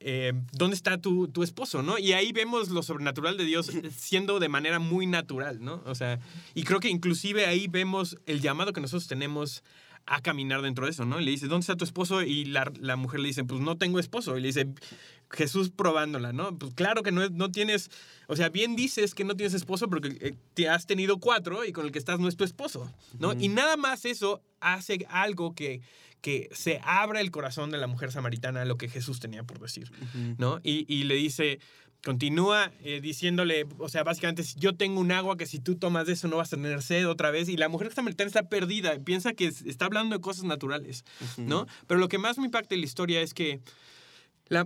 [0.00, 1.82] eh, ¿dónde está tu, tu, esposo?
[1.82, 1.98] ¿no?
[1.98, 5.82] Y ahí vemos lo sobrenatural de Dios siendo de manera muy natural, ¿no?
[5.86, 6.20] O sea,
[6.54, 9.62] y creo que inclusive ahí vemos el llamado que nosotros tenemos
[10.06, 11.20] a caminar dentro de eso, ¿no?
[11.20, 12.22] Y le dice, ¿dónde está tu esposo?
[12.22, 14.36] Y la, la, mujer le dice, pues no tengo esposo.
[14.36, 14.68] Y le dice,
[15.32, 16.56] Jesús probándola, ¿no?
[16.58, 17.90] Pues claro que no, no tienes,
[18.28, 21.72] o sea, bien dices que no tienes esposo porque eh, te has tenido cuatro y
[21.72, 23.32] con el que estás no es tu esposo, ¿no?
[23.32, 25.80] Y nada más eso hace algo que,
[26.20, 29.58] que se abra el corazón de la mujer samaritana a lo que Jesús tenía por
[29.58, 29.90] decir,
[30.38, 30.60] ¿no?
[30.62, 31.58] Y, y, le dice,
[32.04, 36.14] continúa eh, diciéndole, o sea, básicamente, yo tengo un agua que si tú tomas de
[36.14, 37.48] eso no vas a tener sed otra vez.
[37.48, 41.04] Y la mujer samaritana está perdida, piensa que está hablando de cosas naturales,
[41.36, 41.66] ¿no?
[41.86, 43.60] Pero lo que más me impacta en la historia es que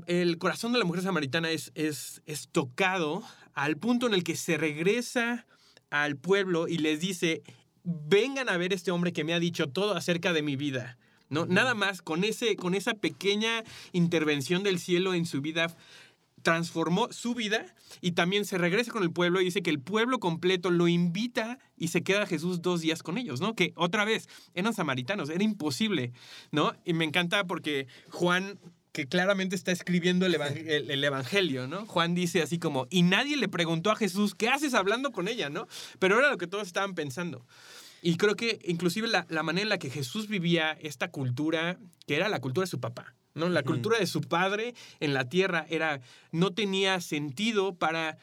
[0.06, 3.22] el corazón de la mujer samaritana es, es, es tocado
[3.54, 5.46] al punto en el que se regresa
[5.90, 7.42] al pueblo y les dice,
[7.84, 10.98] vengan a ver este hombre que me ha dicho todo acerca de mi vida.
[11.28, 11.46] ¿no?
[11.46, 15.74] Nada más con, ese, con esa pequeña intervención del cielo en su vida
[16.42, 20.20] transformó su vida y también se regresa con el pueblo y dice que el pueblo
[20.20, 23.54] completo lo invita y se queda Jesús dos días con ellos, ¿no?
[23.54, 26.12] Que otra vez eran samaritanos, era imposible,
[26.52, 26.72] ¿no?
[26.84, 28.60] Y me encanta porque Juan
[28.96, 31.84] que claramente está escribiendo el, evangelio, ¿no?
[31.84, 35.50] Juan dice así como, y nadie le preguntó a Jesús, ¿qué haces hablando con ella,
[35.50, 35.68] no?
[35.98, 37.44] Pero era lo que todos estaban pensando.
[38.00, 42.16] Y creo que inclusive la, la manera en la que Jesús vivía esta cultura, que
[42.16, 43.50] era la cultura de su papá, ¿no?
[43.50, 46.00] La cultura de su padre en la tierra era,
[46.32, 48.16] no tenía sentido para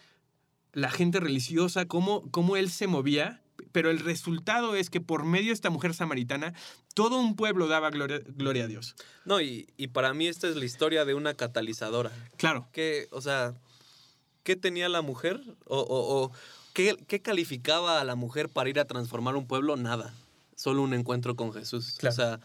[0.72, 3.43] la gente religiosa, cómo, cómo él se movía,
[3.74, 6.54] pero el resultado es que por medio de esta mujer samaritana,
[6.94, 8.96] todo un pueblo daba gloria, gloria a Dios.
[9.26, 12.12] No, y, y para mí esta es la historia de una catalizadora.
[12.38, 12.70] Claro.
[12.72, 13.56] Que, o sea,
[14.44, 15.42] ¿qué tenía la mujer?
[15.66, 16.32] ¿O, o, o
[16.74, 19.76] ¿qué, qué calificaba a la mujer para ir a transformar un pueblo?
[19.76, 20.14] Nada.
[20.56, 21.96] Solo un encuentro con Jesús.
[21.98, 22.14] Claro.
[22.14, 22.40] O sea,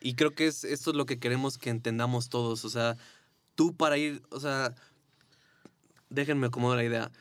[0.00, 2.64] y creo que es, esto es lo que queremos que entendamos todos.
[2.64, 2.96] O sea,
[3.54, 4.74] tú para ir, o sea,
[6.08, 7.12] déjenme acomodar la idea.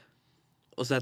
[0.78, 1.02] O sea,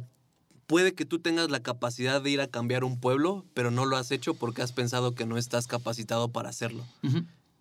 [0.68, 3.98] puede que tú tengas la capacidad de ir a cambiar un pueblo, pero no lo
[3.98, 6.84] has hecho porque has pensado que no estás capacitado para hacerlo.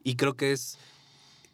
[0.02, 0.78] Y creo que es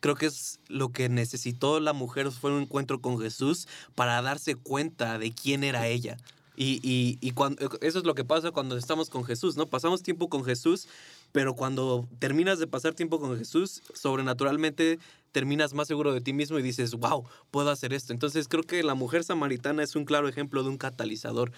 [0.01, 4.57] creo que es lo que necesitó la mujer fue un encuentro con Jesús para darse
[4.57, 6.17] cuenta de quién era ella.
[6.57, 9.67] Y, y, y cuando, eso es lo que pasa cuando estamos con Jesús, ¿no?
[9.67, 10.89] Pasamos tiempo con Jesús,
[11.33, 14.99] pero cuando terminas de pasar tiempo con Jesús, sobrenaturalmente
[15.33, 18.13] terminas más seguro de ti mismo y dices, wow, puedo hacer esto.
[18.13, 21.51] Entonces creo que la mujer samaritana es un claro ejemplo de un catalizador.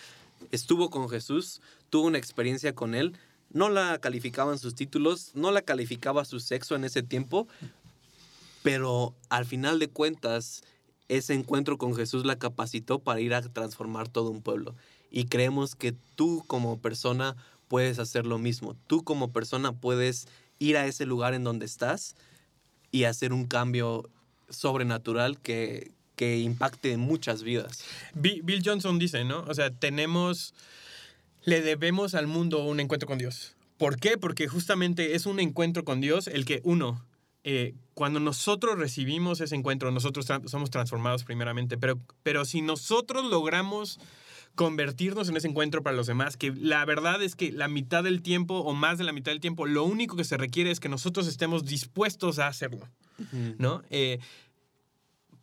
[0.53, 1.61] Estuvo con Jesús,
[1.91, 3.17] tuvo una experiencia con él,
[3.51, 7.49] no la calificaban sus títulos, no la calificaba su sexo en ese tiempo,
[8.63, 10.63] pero al final de cuentas,
[11.09, 14.75] ese encuentro con Jesús la capacitó para ir a transformar todo un pueblo.
[15.11, 17.37] Y creemos que tú como persona
[17.75, 18.77] puedes hacer lo mismo.
[18.87, 20.29] Tú como persona puedes
[20.61, 22.15] ir a ese lugar en donde estás
[22.93, 24.09] y hacer un cambio
[24.49, 27.83] sobrenatural que, que impacte muchas vidas.
[28.15, 29.41] Bi- Bill Johnson dice, ¿no?
[29.49, 30.55] O sea, tenemos,
[31.45, 33.57] le debemos al mundo un encuentro con Dios.
[33.77, 34.19] ¿Por qué?
[34.19, 37.05] Porque justamente es un encuentro con Dios el que, uno,
[37.43, 43.99] eh, cuando nosotros recibimos ese encuentro, nosotros somos transformados primeramente, pero, pero si nosotros logramos
[44.55, 48.23] convertirnos en ese encuentro para los demás, que la verdad es que la mitad del
[48.23, 50.89] tiempo o más de la mitad del tiempo, lo único que se requiere es que
[50.89, 52.89] nosotros estemos dispuestos a hacerlo.
[53.59, 53.83] ¿no?
[53.91, 54.19] Eh,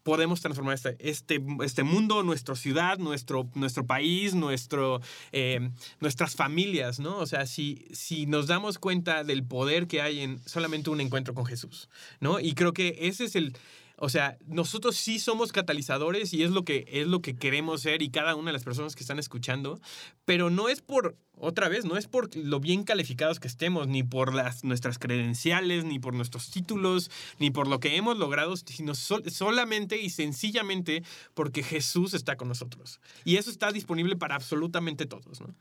[0.04, 5.70] podemos transformar este, este, este mundo, nuestra ciudad, nuestro, nuestro país, nuestro, eh,
[6.00, 7.18] nuestras familias, ¿no?
[7.18, 11.34] O sea, si, si nos damos cuenta del poder que hay en solamente un encuentro
[11.34, 12.40] con Jesús, ¿no?
[12.40, 13.56] Y creo que ese es el...
[14.04, 18.02] O sea, nosotros sí somos catalizadores y es lo que es lo que queremos ser
[18.02, 19.80] y cada una de las personas que están escuchando,
[20.26, 24.02] pero no es por otra vez, no es por lo bien calificados que estemos, ni
[24.02, 28.96] por las, nuestras credenciales, ni por nuestros títulos, ni por lo que hemos logrado, sino
[28.96, 31.04] sol- solamente y sencillamente
[31.36, 33.00] porque Jesús está con nosotros.
[33.24, 35.54] Y eso está disponible para absolutamente todos, ¿no?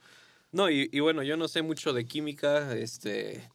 [0.50, 3.50] No, y, y bueno, yo no sé mucho de química, este,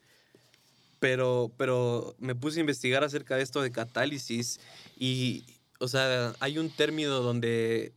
[0.99, 4.59] pero, pero me puse a investigar acerca de esto de catálisis
[4.97, 5.43] y,
[5.79, 7.93] o sea, hay un término donde,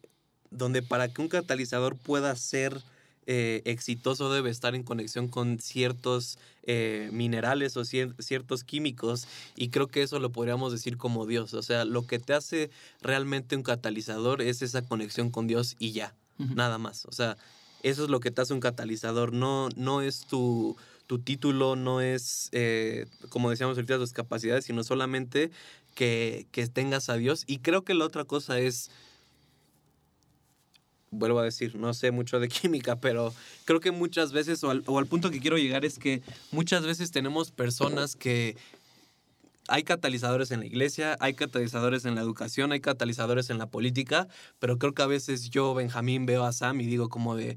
[0.50, 2.82] donde para que un catalizador pueda ser
[3.30, 9.68] eh, exitoso debe estar en conexión con ciertos eh, minerales o cier- ciertos químicos y
[9.68, 11.52] creo que eso lo podríamos decir como Dios.
[11.52, 12.70] O sea, lo que te hace
[13.02, 17.04] realmente un catalizador es esa conexión con Dios y ya, nada más.
[17.04, 17.36] O sea,
[17.82, 20.76] eso es lo que te hace un catalizador, no, no es tu,
[21.08, 25.50] tu título, no es, eh, como decíamos ahorita, tus capacidades, sino solamente
[25.94, 27.44] que, que tengas a Dios.
[27.46, 28.90] Y creo que la otra cosa es,
[31.10, 34.84] vuelvo a decir, no sé mucho de química, pero creo que muchas veces, o al,
[34.86, 38.54] o al punto que quiero llegar es que muchas veces tenemos personas que
[39.66, 44.28] hay catalizadores en la iglesia, hay catalizadores en la educación, hay catalizadores en la política,
[44.58, 47.56] pero creo que a veces yo, Benjamín, veo a Sam y digo como de,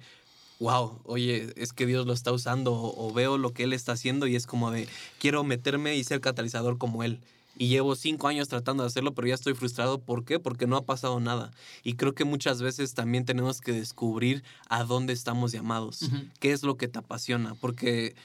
[0.61, 3.93] wow, oye, es que Dios lo está usando, o, o veo lo que Él está
[3.93, 4.87] haciendo y es como de,
[5.19, 7.19] quiero meterme y ser catalizador como Él.
[7.57, 9.99] Y llevo cinco años tratando de hacerlo, pero ya estoy frustrado.
[9.99, 10.39] ¿Por qué?
[10.39, 11.51] Porque no ha pasado nada.
[11.83, 16.03] Y creo que muchas veces también tenemos que descubrir a dónde estamos llamados.
[16.03, 16.15] Ujú.
[16.39, 17.55] ¿Qué es lo que te apasiona?
[17.55, 18.15] Porque,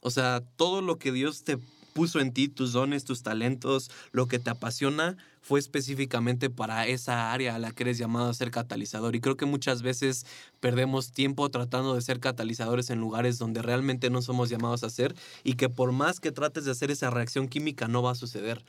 [0.00, 1.58] o sea, todo lo que Dios te
[1.94, 7.30] puso en ti, tus dones, tus talentos, lo que te apasiona, fue específicamente para esa
[7.30, 9.14] área a la que eres llamado a ser catalizador.
[9.14, 10.24] Y creo que muchas veces
[10.58, 15.14] perdemos tiempo tratando de ser catalizadores en lugares donde realmente no somos llamados a ser
[15.42, 18.64] y que por más que trates de hacer esa reacción química no va a suceder.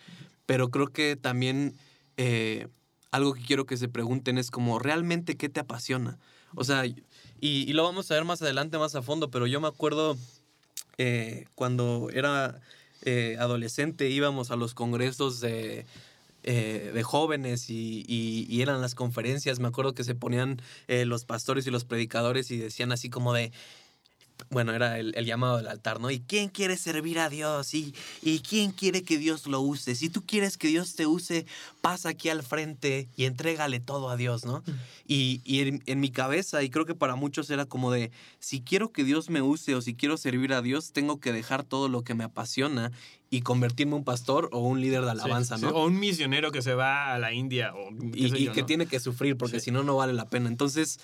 [0.45, 1.77] Pero creo que también
[2.17, 2.67] eh,
[3.09, 6.19] algo que quiero que se pregunten es como, ¿realmente qué te apasiona?
[6.55, 9.69] O sea, y, lo vamos a ver más adelante, más a fondo, pero yo me
[9.69, 10.17] acuerdo
[10.97, 12.59] eh, cuando era
[13.03, 15.85] eh, adolescente íbamos a los congresos de,
[16.45, 19.59] eh, de jóvenes y, y- eran las conferencias.
[19.59, 23.33] Me acuerdo que se ponían eh, los pastores y los predicadores y decían así como
[23.33, 23.51] de,
[24.49, 26.11] bueno, era el, el llamado del altar, ¿no?
[26.11, 27.73] ¿Y quién quiere servir a Dios?
[27.73, 29.95] ¿Y, ¿Y quién quiere que Dios lo use?
[29.95, 31.45] Si tú quieres que Dios te use,
[31.81, 34.63] pasa aquí al frente y entrégale todo a Dios, ¿no?
[35.07, 38.61] Y, y en, en mi cabeza, y creo que para muchos era como de, si
[38.61, 41.87] quiero que Dios me use o si quiero servir a Dios, tengo que dejar todo
[41.89, 42.91] lo que me apasiona
[43.29, 45.69] y convertirme en un pastor o un líder de alabanza, Sí, ¿no?
[45.69, 48.53] sí, O un misionero que se va a la India o y, sé y yo,
[48.53, 48.65] que ¿no?
[48.67, 49.65] tiene que sufrir porque Sí.
[49.65, 50.47] si no, no vale la pena.
[50.49, 50.99] Entonces,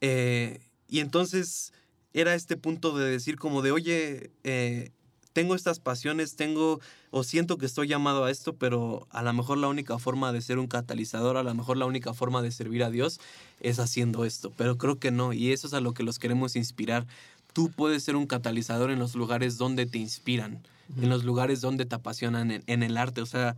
[0.00, 1.72] eh, y entonces
[2.14, 4.90] era este punto de decir como de, oye, eh,
[5.34, 9.58] tengo estas pasiones, tengo o siento que estoy llamado a esto, pero a lo mejor
[9.58, 12.84] la única forma de ser un catalizador, a lo mejor la única forma de servir
[12.84, 13.20] a Dios
[13.60, 16.56] es haciendo esto, pero creo que no, y eso es a lo que los queremos
[16.56, 17.06] inspirar.
[17.52, 20.62] Tú puedes ser un catalizador en los lugares donde te inspiran,
[21.00, 23.56] en los lugares donde te apasionan, en, en el arte, o sea,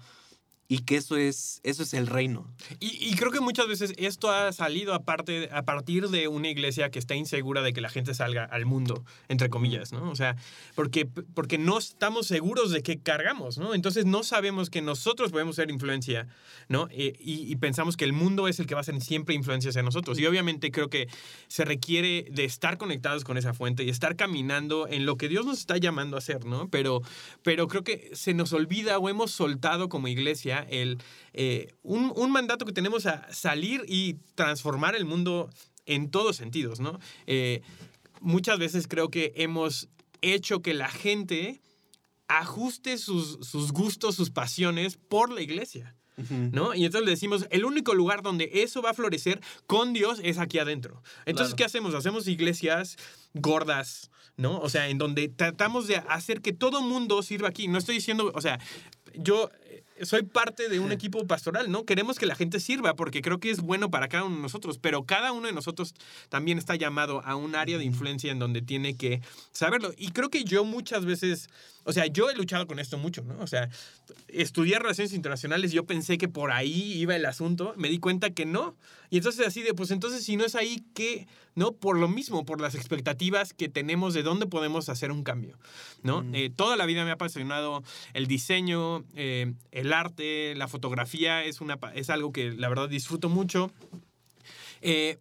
[0.68, 2.46] y que eso es, eso es el reino.
[2.80, 6.90] Y, y, creo que muchas veces esto ha salido aparte, a partir de una iglesia
[6.90, 10.10] que está insegura de que la gente salga al mundo, entre comillas, ¿no?
[10.10, 10.36] O sea,
[10.74, 13.74] porque, porque no estamos seguros de qué cargamos, ¿no?
[13.74, 16.26] Entonces no sabemos que nosotros podemos ser influencia,
[16.68, 16.88] ¿no?
[16.90, 19.70] Y, y, y, pensamos que el mundo es el que va a ser siempre influencia
[19.70, 20.18] hacia nosotros.
[20.18, 21.08] Y obviamente creo que
[21.46, 25.46] se requiere de estar conectados con esa fuente y estar caminando en lo que Dios
[25.46, 26.68] nos está llamando a hacer, ¿no?
[26.70, 27.02] Pero,
[27.42, 30.98] pero creo que se nos olvida o hemos soltado como iglesia el,
[31.32, 35.50] eh, un, un, mandato que tenemos a salir y transformar el mundo
[35.86, 36.98] en todos sentidos, ¿no?
[37.26, 37.62] Eh,
[38.20, 39.88] muchas veces creo que hemos
[40.20, 41.61] hecho que la gente
[42.28, 45.94] ajuste sus, sus gustos, sus pasiones por la iglesia.
[46.30, 46.74] ¿No?
[46.74, 50.38] Y entonces le decimos, el único lugar donde eso va a florecer con Dios es
[50.38, 51.02] aquí adentro.
[51.26, 51.57] Entonces, claro.
[51.57, 51.94] ¿qué hacemos?
[51.94, 52.96] Hacemos iglesias
[53.34, 54.59] gordas, ¿no?
[54.61, 57.68] O sea, en donde tratamos de hacer que todo mundo sirva aquí.
[57.68, 58.59] No estoy diciendo, o sea,
[59.14, 59.50] yo
[60.03, 61.84] soy parte de un equipo pastoral, ¿no?
[61.84, 64.78] Queremos que la gente sirva porque creo que es bueno para cada uno de nosotros,
[64.78, 65.94] pero cada uno de nosotros
[66.28, 69.20] también está llamado a un área de influencia en donde tiene que
[69.53, 69.92] saberlo.
[69.97, 71.49] Y creo que yo muchas veces,
[71.87, 73.39] o sea, yo he luchado con esto mucho, ¿no?
[73.39, 73.70] O sea,
[74.26, 78.45] estudiar relaciones internacionales, yo pensé que por ahí iba el asunto, me di cuenta que
[78.45, 78.74] no.
[79.09, 81.28] Y entonces así de, pues entonces si no es ahí, ¿qué?
[81.55, 81.70] ¿No?
[81.72, 85.59] Por lo mismo, por las expectativas que tenemos de dónde podemos hacer un cambio,
[86.03, 86.22] ¿no?
[86.22, 86.34] Mm.
[86.34, 87.84] Eh, toda la vida me ha apasionado
[88.14, 93.28] el diseño, eh, el arte, la fotografía, es, una, es algo que la verdad disfruto
[93.28, 93.70] mucho.
[94.82, 95.18] Eh,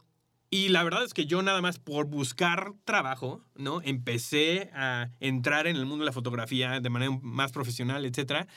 [0.56, 3.82] y la verdad es que yo nada más por buscar trabajo, ¿no?
[3.84, 8.47] Empecé a entrar en el mundo de la fotografía de manera más profesional, etcétera.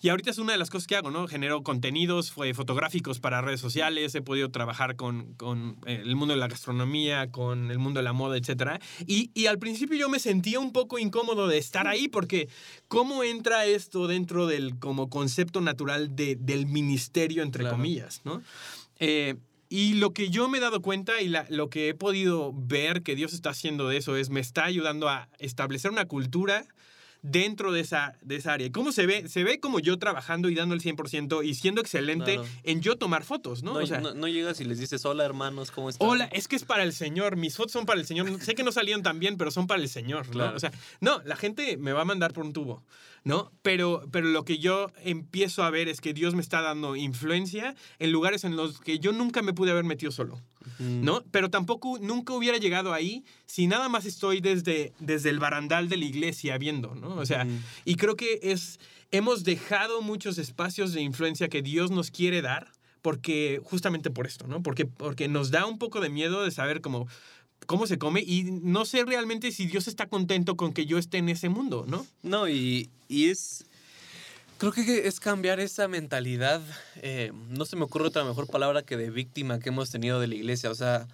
[0.00, 1.26] Y ahorita es una de las cosas que hago, ¿no?
[1.26, 6.46] Genero contenidos fotográficos para redes sociales, he podido trabajar con, con el mundo de la
[6.46, 8.80] gastronomía, con el mundo de la moda, etc.
[9.04, 12.48] Y, y, al principio yo me sentía un poco incómodo de estar ahí porque
[12.86, 17.76] ¿cómo entra esto dentro del como concepto natural de, del ministerio, entre claro.
[17.76, 18.40] comillas, ¿no?
[19.00, 19.34] Eh,
[19.68, 23.02] y lo que yo me he dado cuenta y la, lo que he podido ver
[23.02, 26.66] que Dios está haciendo de eso es me está ayudando a establecer una cultura
[27.24, 28.70] dentro de esa, de esa área.
[28.70, 29.28] ¿Cómo se ve?
[29.28, 32.48] Se ve como yo trabajando y dando el 100% y siendo excelente claro.
[32.64, 33.72] en yo tomar fotos, ¿no?
[33.72, 36.06] No, o sea, no, no, llegas y les dices, hola hermanos, ¿cómo están?
[36.06, 38.42] Hola, es que es para el Señor, mis fotos son para el Señor.
[38.42, 40.50] sé que no salían tan bien, pero son para el Señor, claro.
[40.50, 40.56] ¿no?
[40.56, 42.84] O sea, no, la gente me va a mandar por un tubo,
[43.24, 43.50] ¿no?
[43.62, 47.74] Pero, pero lo que yo empiezo a ver es que Dios me está dando influencia
[47.98, 50.40] en lugares en los que yo nunca me pude haber metido solo.
[50.78, 51.22] ¿no?
[51.30, 55.96] Pero tampoco, nunca hubiera llegado ahí si nada más estoy desde, desde el barandal de
[55.96, 57.16] la iglesia viendo, ¿no?
[57.16, 57.46] O sea,
[57.84, 62.72] y creo que es, hemos dejado muchos espacios de influencia que Dios nos quiere dar,
[63.02, 64.62] porque justamente por esto, ¿no?
[64.62, 67.06] Porque, porque nos da un poco de miedo de saber cómo
[67.66, 71.18] cómo se come y no sé realmente si Dios está contento con que yo esté
[71.18, 72.06] en ese mundo, ¿no?
[72.22, 73.64] No, y, y es...
[74.58, 76.62] Creo que es cambiar esa mentalidad,
[77.02, 80.28] eh, no se me ocurre otra mejor palabra que de víctima que hemos tenido de
[80.28, 80.70] la iglesia.
[80.70, 81.08] O sea,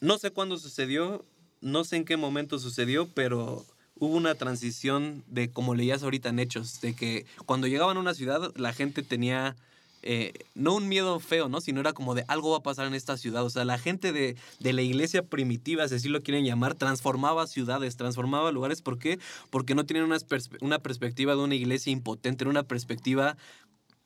[0.00, 1.24] no sé cuándo sucedió,
[1.60, 3.64] no sé en qué momento sucedió, pero
[3.98, 8.14] hubo una transición de, como leías ahorita en Hechos, de que cuando llegaban a una
[8.14, 9.56] ciudad la gente tenía
[10.02, 11.60] eh, no un miedo feo, ¿no?
[11.60, 13.44] Sino era como de algo va a pasar en esta ciudad.
[13.44, 17.46] O sea, la gente de, de la iglesia primitiva, si así lo quieren llamar, transformaba
[17.46, 18.82] ciudades, transformaba lugares.
[18.82, 19.18] ¿Por qué?
[19.50, 20.18] Porque no tenían una,
[20.60, 23.36] una perspectiva de una iglesia impotente, era una perspectiva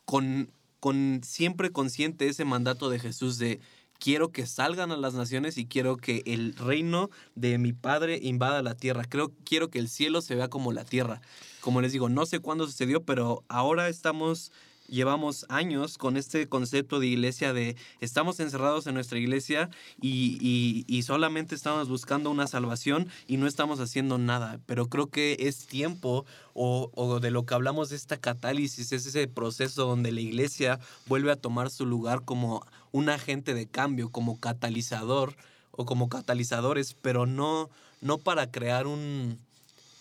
[0.05, 3.61] con, con siempre consciente ese mandato de Jesús de
[4.03, 8.61] quiero que salgan a las naciones y quiero que el reino de mi Padre invada
[8.61, 9.05] la tierra.
[9.09, 11.21] Creo, quiero que el cielo se vea como la tierra.
[11.61, 14.51] Como les digo, no sé cuándo sucedió, pero ahora estamos
[14.93, 19.71] llevamos años con este concepto de iglesia de estamos encerrados en nuestra iglesia
[20.01, 24.61] y, y, solamente estamos buscando una salvación y no estamos haciendo nada.
[24.67, 29.07] Pero creo que es tiempo o, o de lo que hablamos de esta catálisis, es
[29.07, 34.11] ese proceso donde la iglesia vuelve a tomar su lugar como un agente de cambio,
[34.11, 35.35] como catalizador
[35.71, 37.71] o como catalizadores, pero no,
[38.03, 39.39] no para crear un,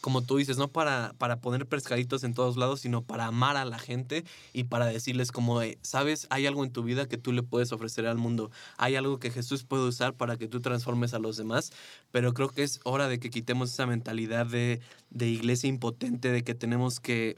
[0.01, 3.65] como tú dices, no para, para poner pescaditos en todos lados, sino para amar a
[3.65, 7.43] la gente y para decirles como, sabes, hay algo en tu vida que tú le
[7.43, 11.19] puedes ofrecer al mundo, hay algo que Jesús puede usar para que tú transformes a
[11.19, 11.71] los demás,
[12.11, 14.81] pero creo que es hora de que quitemos esa mentalidad de,
[15.11, 17.37] de iglesia impotente, de que tenemos que...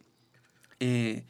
[0.80, 1.26] Eh,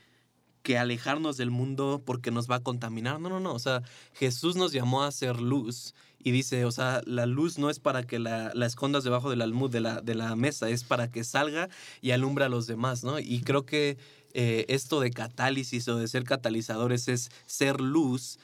[0.64, 3.20] que alejarnos del mundo porque nos va a contaminar.
[3.20, 3.54] No, no, no.
[3.54, 3.84] O sea,
[4.14, 5.94] Jesús nos llamó a ser luz
[6.24, 9.42] y dice, o sea, la luz no es para que la, la escondas debajo del
[9.42, 11.70] almud de la, de la mesa, es para que salga
[12.02, 13.20] y alumbre a los demás, ¿no?
[13.20, 13.98] Y creo que
[14.34, 18.40] eh, esto de catálisis o de ser catalizadores es ser luz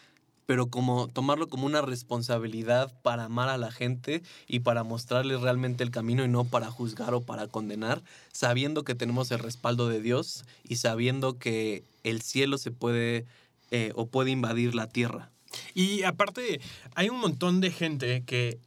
[0.50, 5.84] pero como tomarlo como una responsabilidad para amar a la gente y para mostrarles realmente
[5.84, 8.02] el camino y no para juzgar o para condenar,
[8.34, 13.26] sabiendo que tenemos el respaldo de Dios y sabiendo que el cielo se puede
[13.72, 15.32] eh, o puede invadir la tierra.
[15.74, 16.62] Y aparte,
[16.96, 18.60] hay un montón de gente que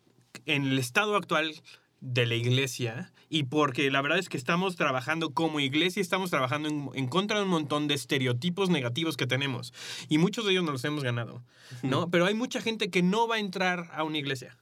[0.47, 1.55] en el estado actual
[2.01, 6.93] de la iglesia y porque la verdad es que estamos trabajando como iglesia, estamos trabajando
[6.95, 9.73] en, contra de un montón de estereotipos negativos que tenemos
[10.09, 11.43] y muchos de ellos nos los hemos ganado,
[11.83, 12.11] ¿no?
[12.11, 14.59] Pero hay mucha gente que no va a entrar a una iglesia.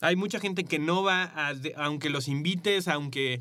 [0.00, 3.40] Hay mucha gente que no va, a, aunque los invites, aunque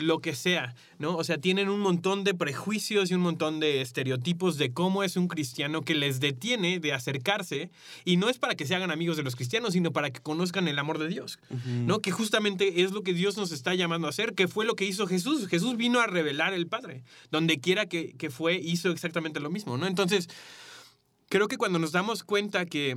[0.00, 1.16] lo que sea, ¿no?
[1.16, 5.16] O sea, tienen un montón de prejuicios y un montón de estereotipos de cómo es
[5.16, 7.70] un cristiano que les detiene de acercarse.
[8.04, 10.68] Y no es para que se hagan amigos de los cristianos, sino para que conozcan
[10.68, 12.00] el amor de Dios, ¿no?
[12.00, 14.84] Que justamente es lo que Dios nos está llamando a hacer, que fue lo que
[14.84, 15.48] hizo Jesús.
[15.48, 17.04] Jesús vino a revelar el Padre.
[17.30, 19.86] Donde quiera que, que fue, hizo exactamente lo mismo, ¿no?
[19.86, 20.28] Entonces,
[21.28, 22.96] creo que cuando nos damos cuenta que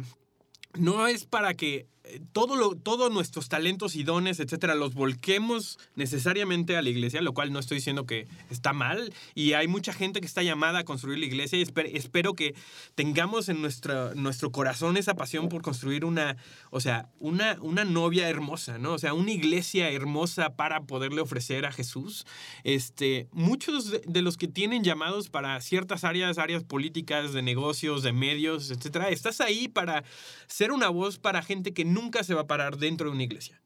[0.77, 1.87] no es para que
[2.33, 7.33] todo lo, todos nuestros talentos y dones, etcétera, los volquemos necesariamente a la iglesia, lo
[7.33, 9.13] cual no estoy diciendo que está mal.
[9.35, 11.61] Y hay mucha gente que está llamada a construir la iglesia y
[11.95, 12.55] espero, que
[12.95, 16.37] tengamos en nuestro, nuestro corazón esa pasión por construir una,
[16.69, 18.93] o sea, una, una novia hermosa, ¿no?
[18.93, 22.25] O sea, una iglesia hermosa para poderle ofrecer a Jesús.
[22.63, 28.11] Este, muchos de, los que tienen llamados para ciertas áreas, áreas políticas, de negocios, de
[28.11, 30.03] medios, etcétera, estás ahí para
[30.47, 33.61] ser una voz para gente que nunca se va a parar dentro de una iglesia.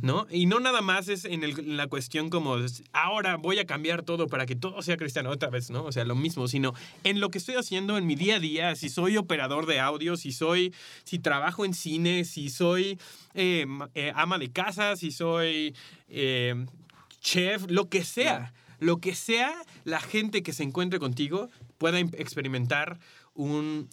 [0.00, 0.28] ¿No?
[0.30, 2.56] Y no nada más es en, la cuestión como,
[2.92, 5.82] ahora voy a cambiar todo para que todo sea cristiano otra vez, ¿no?
[5.84, 6.72] O sea, lo mismo, sino
[7.02, 10.16] en lo que estoy haciendo en mi día a día, si soy operador de audio,
[10.16, 10.72] si soy,
[11.02, 13.00] si trabajo en cine, si soy
[13.34, 13.66] eh,
[13.96, 15.74] eh, ama de casa, si soy
[16.08, 16.54] eh,
[17.20, 18.52] chef, lo que sea.
[18.78, 19.54] Lo que sea,
[19.84, 21.48] la gente que se encuentre contigo
[21.78, 22.98] pueda experimentar
[23.34, 23.88] un,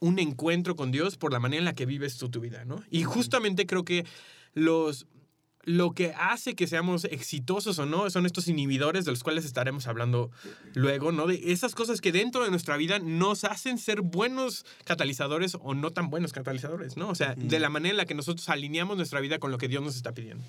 [0.00, 2.82] un encuentro con Dios por la manera en la que vives tú tu vida, ¿no?
[2.90, 4.04] Y justamente creo que
[4.54, 5.06] los
[5.68, 9.86] lo que hace que seamos exitosos o no son estos inhibidores de los cuales estaremos
[9.86, 10.30] hablando
[10.72, 11.26] luego, ¿no?
[11.26, 15.90] De esas cosas que dentro de nuestra vida nos hacen ser buenos catalizadores o no
[15.90, 17.10] tan buenos catalizadores, ¿no?
[17.10, 19.68] O sea, de la manera en la que nosotros alineamos nuestra vida con lo que
[19.68, 20.42] Dios nos está pidiendo.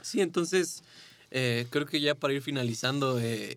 [0.00, 0.84] Sí, entonces
[1.32, 3.56] eh, creo que ya para ir finalizando, eh,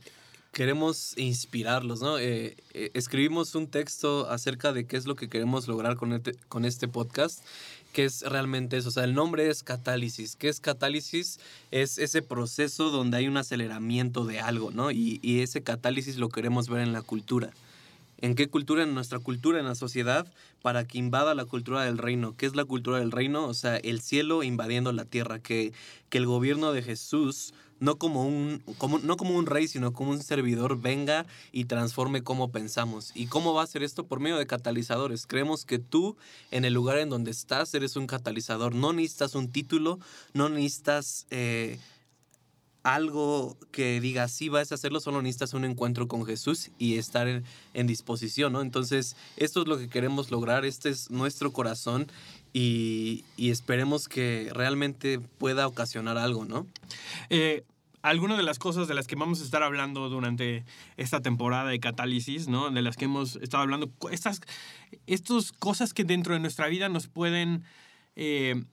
[0.56, 2.18] queremos inspirarlos, ¿no?
[2.18, 6.34] Eh, eh, escribimos un texto acerca de qué es lo que queremos lograr con este,
[6.48, 7.44] con este podcast,
[7.92, 8.88] que es realmente eso.
[8.88, 10.38] O sea, el nombre es catálisis.
[10.38, 11.42] ¿Qué es catálisis?
[11.72, 14.92] Es ese proceso donde hay un aceleramiento de algo, ¿no?
[14.92, 17.52] Y, y ese catálisis lo queremos ver en la cultura.
[18.22, 18.84] ¿En qué cultura?
[18.84, 20.26] En nuestra cultura, en la sociedad,
[20.62, 22.34] para que invada la cultura del reino.
[22.38, 23.46] ¿Qué es la cultura del reino?
[23.46, 25.74] O sea, el cielo invadiendo la tierra, que,
[26.10, 30.12] que el gobierno de Jesús no como un, como, no como un rey, sino como
[30.12, 33.12] un servidor venga y transforme cómo pensamos.
[33.16, 34.06] ¿Y cómo va a hacer esto?
[34.06, 35.28] Por medio de catalizadores.
[35.28, 36.16] Creemos que tú,
[36.52, 38.76] en el lugar en donde estás, eres un catalizador.
[38.76, 40.00] No necesitas un título,
[40.34, 41.80] no necesitas eh,
[42.86, 47.28] algo que diga, sí, vas a hacerlo, solo necesitas un encuentro con Jesús y estar
[47.28, 48.62] en, disposición, ¿no?
[48.62, 52.06] Entonces, esto es lo que queremos lograr, este es nuestro corazón
[52.54, 56.68] y, esperemos que realmente pueda ocasionar algo, ¿no?
[57.32, 57.64] Eh,
[58.04, 60.64] algunas de las cosas de las que vamos a estar hablando durante
[60.96, 62.70] esta temporada de Catálisis, ¿no?
[62.70, 64.42] De las que hemos estado hablando, estas,
[65.08, 67.64] estas cosas que dentro de nuestra vida nos pueden
[68.16, 68.64] eh,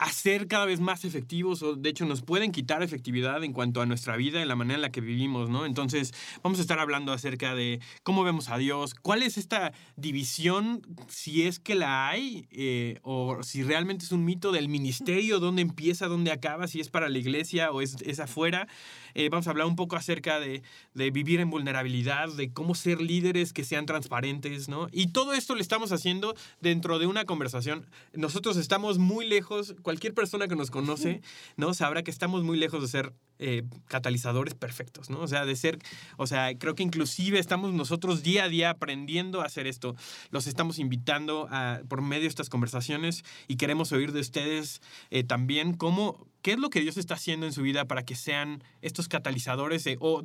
[0.00, 3.86] hacer cada vez más efectivos o de hecho nos pueden quitar efectividad en cuanto a
[3.86, 5.66] nuestra vida, en la manera en la que vivimos, ¿no?
[5.66, 10.80] Entonces vamos a estar hablando acerca de cómo vemos a Dios, cuál es esta división,
[11.08, 15.60] si es que la hay, eh, o si realmente es un mito del ministerio, dónde
[15.60, 18.68] empieza, dónde acaba, si es para la iglesia o es, es afuera.
[19.12, 20.62] Eh, vamos a hablar un poco acerca de,
[20.94, 24.88] de, vivir en vulnerabilidad, de cómo ser líderes que sean transparentes, ¿no?
[24.92, 27.86] Y todo esto lo estamos haciendo dentro de una conversación.
[28.14, 31.20] Nosotros estamos muy lejos, cualquier persona que nos conoce,
[31.56, 31.74] ¿no?
[31.74, 35.18] Sabrá que estamos muy lejos de ser eh, catalizadores perfectos, ¿no?
[35.18, 35.80] O sea, de ser,
[36.16, 39.96] o sea, creo que inclusive estamos nosotros día a día aprendiendo a hacer esto.
[40.30, 44.80] Los estamos invitando a, por medio de estas conversaciones y queremos oír de ustedes
[45.10, 48.14] eh, también cómo, qué es lo que Dios está haciendo en su vida para que
[48.14, 50.24] sean estos catalizadores eh, o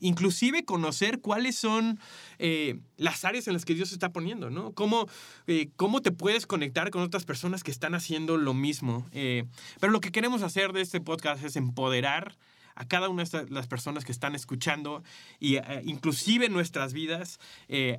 [0.00, 1.98] inclusive conocer cuáles son
[2.38, 4.72] eh, las áreas en las que Dios se está poniendo, ¿no?
[4.72, 5.06] Cómo,
[5.46, 9.06] eh, cómo te puedes conectar con otras personas que están haciendo lo mismo.
[9.12, 12.36] pero lo que queremos hacer de este podcast es empoderar
[12.78, 15.02] a cada una de las personas que están escuchando
[15.40, 17.98] y eh, inclusive nuestras vidas eh,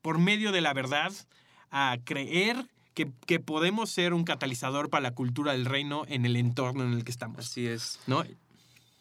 [0.00, 1.12] por medio de la verdad
[1.72, 6.36] a creer que, que, podemos ser un catalizador para la cultura del reino en el
[6.36, 7.40] entorno en el que estamos.
[7.40, 7.98] Así es.
[8.06, 8.24] ¿No?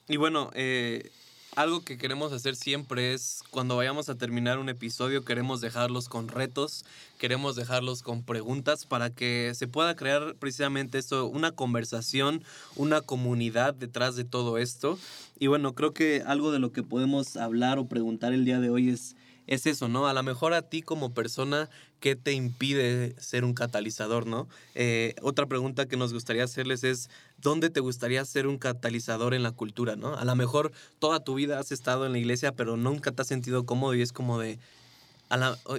[0.07, 1.11] Y bueno, eh,
[1.55, 6.27] algo que queremos hacer siempre es cuando vayamos a terminar un episodio, queremos dejarlos con
[6.27, 6.83] retos,
[7.17, 12.43] queremos dejarlos con preguntas para que se pueda crear precisamente esto, una conversación,
[12.75, 14.99] una comunidad detrás de todo esto.
[15.39, 18.69] Y bueno, creo que algo de lo que podemos hablar o preguntar el día de
[18.69, 19.15] hoy es
[19.47, 20.07] es eso, ¿no?
[20.07, 21.69] A lo mejor a ti como persona,
[21.99, 24.47] ¿qué te impide ser un catalizador, ¿no?
[24.73, 29.43] Eh, otra pregunta que nos gustaría hacerles es, ¿dónde te gustaría ser un catalizador en
[29.43, 30.15] la cultura, ¿no?
[30.15, 33.27] A lo mejor toda tu vida has estado en la iglesia, pero nunca te has
[33.27, 34.59] sentido cómodo y es como de...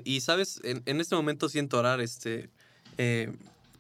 [0.05, 2.51] y sabes, en, este momento siento orar este,
[2.99, 3.33] eh,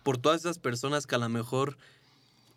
[0.03, 1.77] por todas esas personas que a lo mejor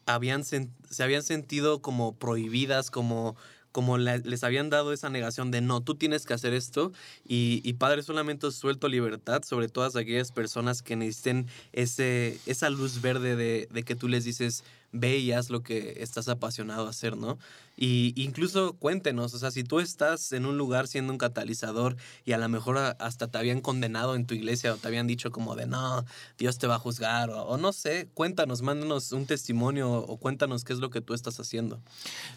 [0.05, 0.67] habían se
[0.99, 3.35] habían sentido como prohibidas, como
[3.71, 6.91] como les habían dado esa negación de no, tú tienes que hacer esto
[7.23, 13.01] y, y Padre solamente suelto libertad sobre todas aquellas personas que necesiten ese, esa luz
[13.01, 16.89] verde de, de, que tú les dices, ve y haz lo que estás apasionado a
[16.89, 17.37] hacer, ¿no?
[17.77, 22.33] Y incluso cuéntenos, o sea, si tú estás en un lugar siendo un catalizador y
[22.33, 25.55] a lo mejor hasta te habían condenado en tu iglesia o te habían dicho como
[25.55, 26.05] de no,
[26.37, 30.63] Dios te va a juzgar o, o no sé, cuéntanos, mándanos un testimonio o cuéntanos
[30.63, 31.79] qué es lo que tú estás haciendo.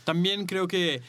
[0.05, 1.03] También creo que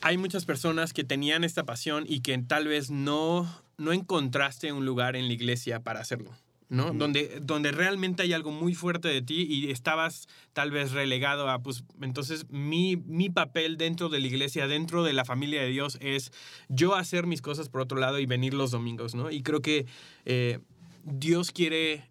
[0.00, 4.84] hay muchas personas que tenían esta pasión y que tal vez no, no encontraste un
[4.84, 6.30] lugar en la iglesia para hacerlo.
[6.68, 6.92] ¿No?
[6.92, 11.62] donde, donde realmente hay algo muy fuerte de ti y estabas tal vez relegado a,
[11.62, 15.98] pues, entonces mi, mi papel dentro de la iglesia, dentro de la familia de Dios
[16.00, 16.30] es
[16.68, 19.30] yo hacer mis cosas por otro lado y venir los domingos, ¿no?
[19.30, 19.86] Y creo que
[20.24, 20.58] eh,
[21.04, 22.10] Dios quiere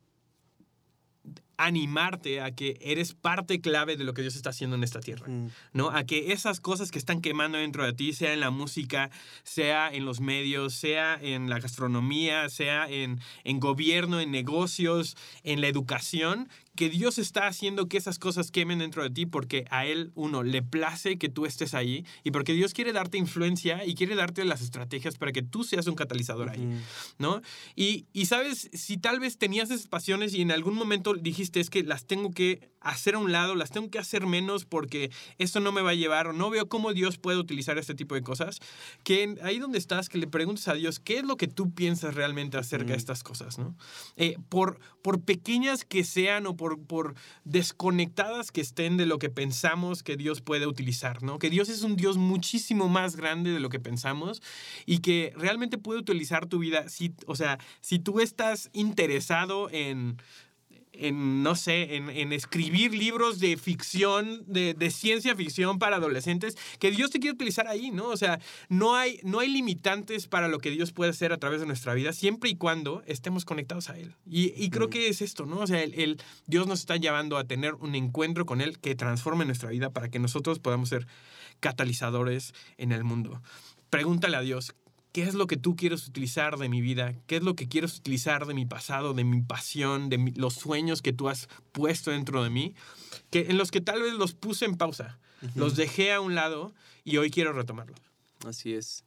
[1.57, 5.27] animarte a que eres parte clave de lo que Dios está haciendo en esta tierra,
[5.27, 5.49] mm.
[5.73, 5.89] ¿no?
[5.89, 9.09] A que esas cosas que están quemando dentro de ti, sea en la música,
[9.43, 15.61] sea en los medios, sea en la gastronomía, sea en, en gobierno, en negocios, en
[15.61, 16.47] la educación,
[16.77, 20.43] que Dios está haciendo que esas cosas quemen dentro de ti porque a Él, uno,
[20.43, 24.45] le place que tú estés ahí y porque Dios quiere darte influencia y quiere darte
[24.45, 26.79] las estrategias para que tú seas un catalizador ahí,
[27.17, 27.41] ¿no?
[27.75, 31.69] Y, y, sabes, si tal vez tenías esas pasiones y en algún momento dijiste es
[31.69, 35.59] que las tengo que hacer a un lado, las tengo que hacer menos porque esto
[35.59, 38.21] no me va a llevar o no veo cómo Dios puede utilizar este tipo de
[38.21, 38.59] cosas,
[39.03, 42.13] que ahí donde estás, que le preguntes a Dios qué es lo que tú piensas
[42.13, 43.75] realmente acerca de estas cosas, ¿no?
[44.15, 47.15] Eh, por, por pequeñas que sean o por por,
[47.45, 51.39] desconectadas que estén de lo que pensamos que Dios puede utilizar, ¿no?
[51.39, 54.41] Que Dios es un Dios muchísimo más grande de lo que pensamos
[54.85, 56.89] y que realmente puede utilizar tu vida.
[56.89, 60.17] Si, o sea, si tú estás interesado en
[60.99, 67.11] en, no sé, en, escribir libros de ficción, de, ciencia ficción para adolescentes, que Dios
[67.11, 68.07] te quiere utilizar ahí, ¿no?
[68.07, 68.39] O sea,
[68.69, 71.93] no hay, no hay limitantes para lo que Dios puede hacer a través de nuestra
[71.93, 74.15] vida, siempre y cuando estemos conectados a Él.
[74.25, 75.59] Y, creo que es esto, ¿no?
[75.59, 79.45] O sea, el, Dios nos está llevando a tener un encuentro con Él que transforme
[79.45, 81.07] nuestra vida para que nosotros podamos ser
[81.59, 83.41] catalizadores en el mundo.
[83.89, 84.75] Pregúntale a Dios,
[85.11, 87.15] ¿Qué es lo que tú quieres utilizar de mi vida?
[87.25, 91.01] ¿Qué es lo que quieres utilizar de mi pasado, de mi pasión, de los sueños
[91.01, 92.75] que tú has puesto dentro de mí?
[93.31, 95.19] Que, en los que tal vez los puse en pausa,
[95.55, 97.99] los dejé a un lado y hoy quiero retomarlos.
[98.45, 99.03] Así es.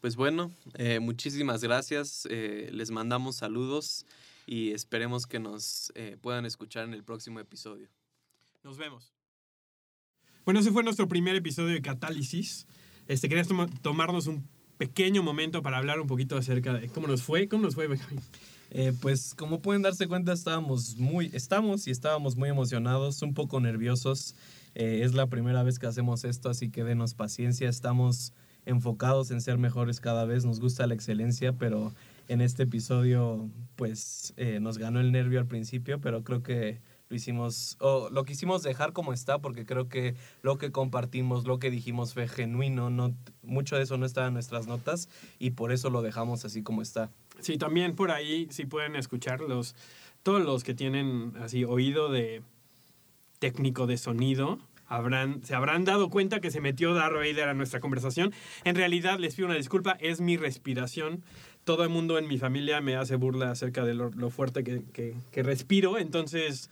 [0.00, 2.26] Pues bueno, eh, muchísimas gracias.
[2.28, 4.04] Eh, les mandamos saludos
[4.46, 7.88] y esperemos que nos eh, puedan escuchar en el próximo episodio.
[8.64, 9.12] Nos vemos.
[10.44, 12.66] Bueno, ese fue nuestro primer episodio de Catálisis.
[13.06, 13.48] Este, ¿Querías
[13.80, 14.48] tomarnos un
[14.82, 17.88] pequeño momento para hablar un poquito acerca de cómo nos fue, cómo nos fue,
[18.72, 23.60] eh, pues como pueden darse cuenta estábamos muy, estamos y estábamos muy emocionados, un poco
[23.60, 24.34] nerviosos.
[24.74, 27.68] Eh, es la primera vez que hacemos esto, así que denos paciencia.
[27.68, 28.32] Estamos
[28.66, 30.44] enfocados en ser mejores cada vez.
[30.44, 31.94] Nos gusta la excelencia, pero
[32.26, 36.80] en este episodio, pues eh, nos ganó el nervio al principio, pero creo que
[37.12, 41.58] lo hicimos, o lo quisimos dejar como está, porque creo que lo que compartimos, lo
[41.58, 45.72] que dijimos fue genuino, no, mucho de eso no estaba en nuestras notas y por
[45.72, 47.10] eso lo dejamos así como está.
[47.38, 49.74] Sí, también por ahí, si pueden escuchar los,
[50.22, 52.40] todos los que tienen así oído de
[53.40, 54.58] técnico de sonido,
[54.88, 58.34] Habrán, se habrán dado cuenta que se metió Darth Vader a nuestra conversación.
[58.64, 61.24] En realidad, les pido una disculpa, es mi respiración.
[61.64, 65.14] Todo el mundo en mi familia me hace burla acerca de lo, fuerte que, que,
[65.30, 66.68] que, respiro, entonces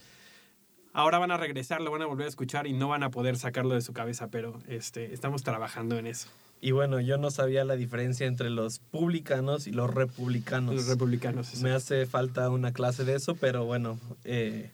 [0.92, 3.36] Ahora van a regresar, lo van a volver a escuchar y no van a poder
[3.36, 6.28] sacarlo de su cabeza, pero este, estamos trabajando en eso.
[6.60, 10.74] Y bueno, yo no sabía la diferencia entre los publicanos y los republicanos.
[10.74, 11.62] Los republicanos.
[11.62, 14.70] Me hace falta una clase de eso, pero bueno, eh,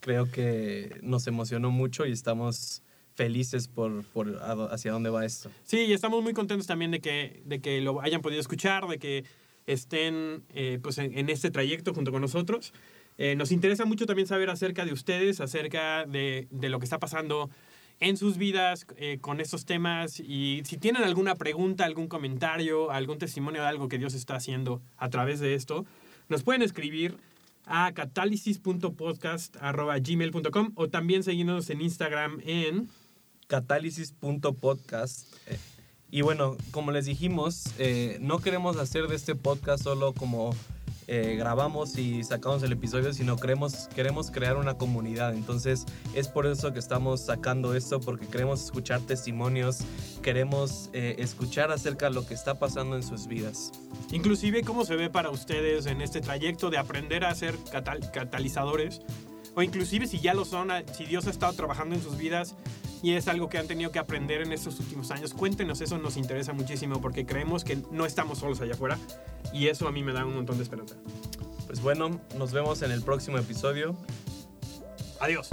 [0.00, 2.82] creo que nos emocionó mucho y estamos
[3.14, 4.38] felices por, por
[4.70, 5.50] hacia dónde va esto.
[5.64, 8.98] Sí, y estamos muy contentos también de que, de que lo hayan podido escuchar, de
[8.98, 9.24] que
[9.66, 12.72] estén eh, pues en, este trayecto junto con nosotros.
[13.18, 17.50] Eh, nos interesa mucho también saber acerca de ustedes, acerca de, lo que está pasando
[18.00, 23.18] en sus vidas eh, con estos temas y si tienen alguna pregunta, algún comentario, algún
[23.18, 25.86] testimonio de algo que Dios está haciendo a través de esto,
[26.28, 27.16] nos pueden escribir
[27.64, 32.88] a catálisis.podcast.gmail.com o también seguirnos en Instagram en
[33.46, 35.32] catálisis.podcast.
[36.10, 40.54] Y bueno, como les dijimos, eh, no queremos hacer de este podcast solo como
[41.14, 45.34] eh, grabamos y sacamos el episodio, sino queremos, queremos crear una comunidad.
[45.34, 45.84] Entonces
[46.14, 49.80] es por eso que estamos sacando esto, porque queremos escuchar testimonios,
[50.22, 53.72] queremos eh, escuchar acerca de lo que está pasando en sus vidas.
[54.10, 57.58] Inclusive cómo se ve para ustedes en este trayecto de aprender a ser
[58.14, 59.02] catalizadores,
[59.54, 62.56] o inclusive si ya lo son, si Dios ha estado trabajando en sus vidas
[63.02, 65.34] y es algo que han tenido que aprender en estos últimos años.
[65.34, 68.98] Cuéntenos, eso nos interesa muchísimo porque creemos que no estamos solos allá afuera
[69.52, 70.96] y eso a mí me da un montón de esperanza.
[71.66, 73.96] Pues bueno, nos vemos en el próximo episodio.
[75.20, 75.48] Adiós.